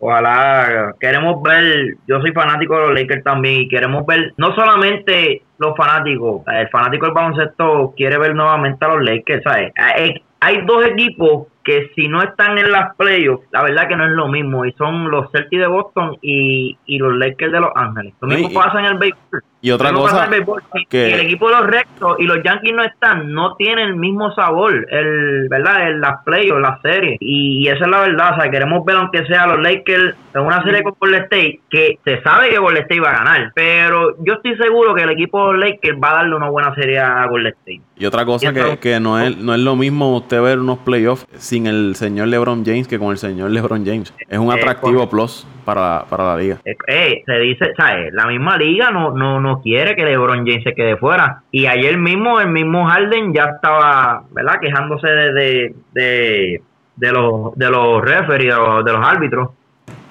[0.00, 5.42] ojalá, queremos ver, yo soy fanático de los Lakers también, y queremos ver no solamente
[5.58, 9.72] los fanáticos, el fanático del baloncesto quiere ver nuevamente a los Lakers, ¿sabes?
[9.76, 14.06] Hay, hay dos equipos que si no están en las playoffs, la verdad que no
[14.06, 14.64] es lo mismo.
[14.64, 18.14] Y son los Celtics de Boston y, los Lakers de Los Ángeles.
[18.22, 19.42] Lo mismo pasa en el béisbol.
[19.60, 20.44] Y otra cosa el
[20.88, 23.96] que- si el equipo de los rectos y los Yankees no están, no tienen el
[23.96, 25.90] mismo sabor, el, ¿verdad?
[25.90, 27.16] En las playoffs, las series.
[27.20, 28.34] Y, esa es la verdad.
[28.36, 31.98] O sea, queremos ver, aunque sea los Lakers en una serie con Golden State, que
[32.04, 33.52] se sabe que Golden State va a ganar.
[33.54, 36.74] Pero yo estoy seguro que el equipo de los Lakers va a darle una buena
[36.74, 37.80] serie a Golden State.
[37.96, 40.60] Y otra cosa Y que, entonces- que no, es, no es lo mismo usted ver
[40.60, 44.14] unos playoffs sin el señor LeBron James que con el señor LeBron James.
[44.28, 45.10] Es un Eh, atractivo correcto.
[45.10, 46.56] plus para, para la liga.
[46.64, 48.12] Eh, eh, se dice, ¿sabes?
[48.14, 51.42] La misma liga no, no, no quiere que LeBron James se quede fuera.
[51.50, 54.60] Y ayer mismo, el mismo Harden ya estaba, ¿verdad?
[54.60, 56.62] Quejándose de, de,
[56.96, 59.50] de, los, de los referees, de los, de los árbitros.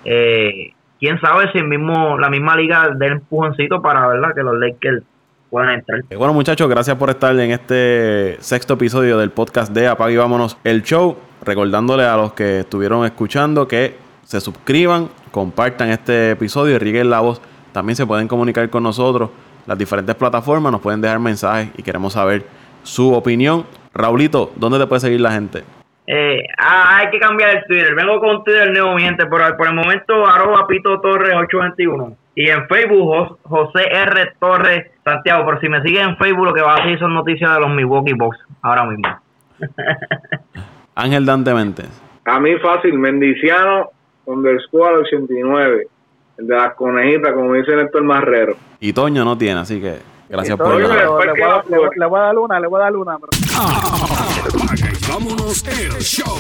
[0.05, 4.29] Eh, Quién sabe si el mismo, la misma liga dé empujoncito para, ¿verdad?
[4.35, 5.03] Que los Lakers
[5.51, 5.99] puedan entrar.
[6.09, 10.17] Eh, Bueno, muchachos, gracias por estar en este sexto episodio del podcast de Apague y
[10.17, 11.15] Vámonos el Show.
[11.45, 17.19] Recordándole a los que estuvieron escuchando que se suscriban, compartan este episodio y rieguen la
[17.19, 17.41] voz.
[17.71, 19.29] También se pueden comunicar con nosotros.
[19.65, 22.45] Las diferentes plataformas nos pueden dejar mensajes y queremos saber
[22.83, 23.65] su opinión.
[23.93, 25.63] Raulito, ¿dónde te puede seguir la gente?
[26.09, 27.93] Eh, ah, hay que cambiar el Twitter.
[27.95, 29.25] Vengo con Twitter nuevo, mi gente.
[29.25, 32.15] Por, por el momento, arroba Pito Torres 821.
[32.35, 34.33] Y en Facebook, Jos- José R.
[34.39, 35.43] Torres Santiago.
[35.43, 37.69] Por si me siguen en Facebook, lo que va a decir son noticias de los
[37.71, 38.37] Milwaukee Bucks.
[38.61, 39.03] Ahora mismo.
[40.95, 41.89] Ángel Dante Mentes.
[42.25, 43.89] A mí fácil, Mendiciano,
[44.25, 45.87] underscore 89.
[46.37, 48.55] El de las conejitas, como dice Néstor Marrero.
[48.79, 49.97] Y Toño no tiene, así que
[50.29, 52.67] gracias por el le, le voy a, le voy- le voy a dar una, le
[52.67, 53.17] voy a dar una.
[53.17, 53.31] pero-
[54.75, 56.37] y vámonos el show.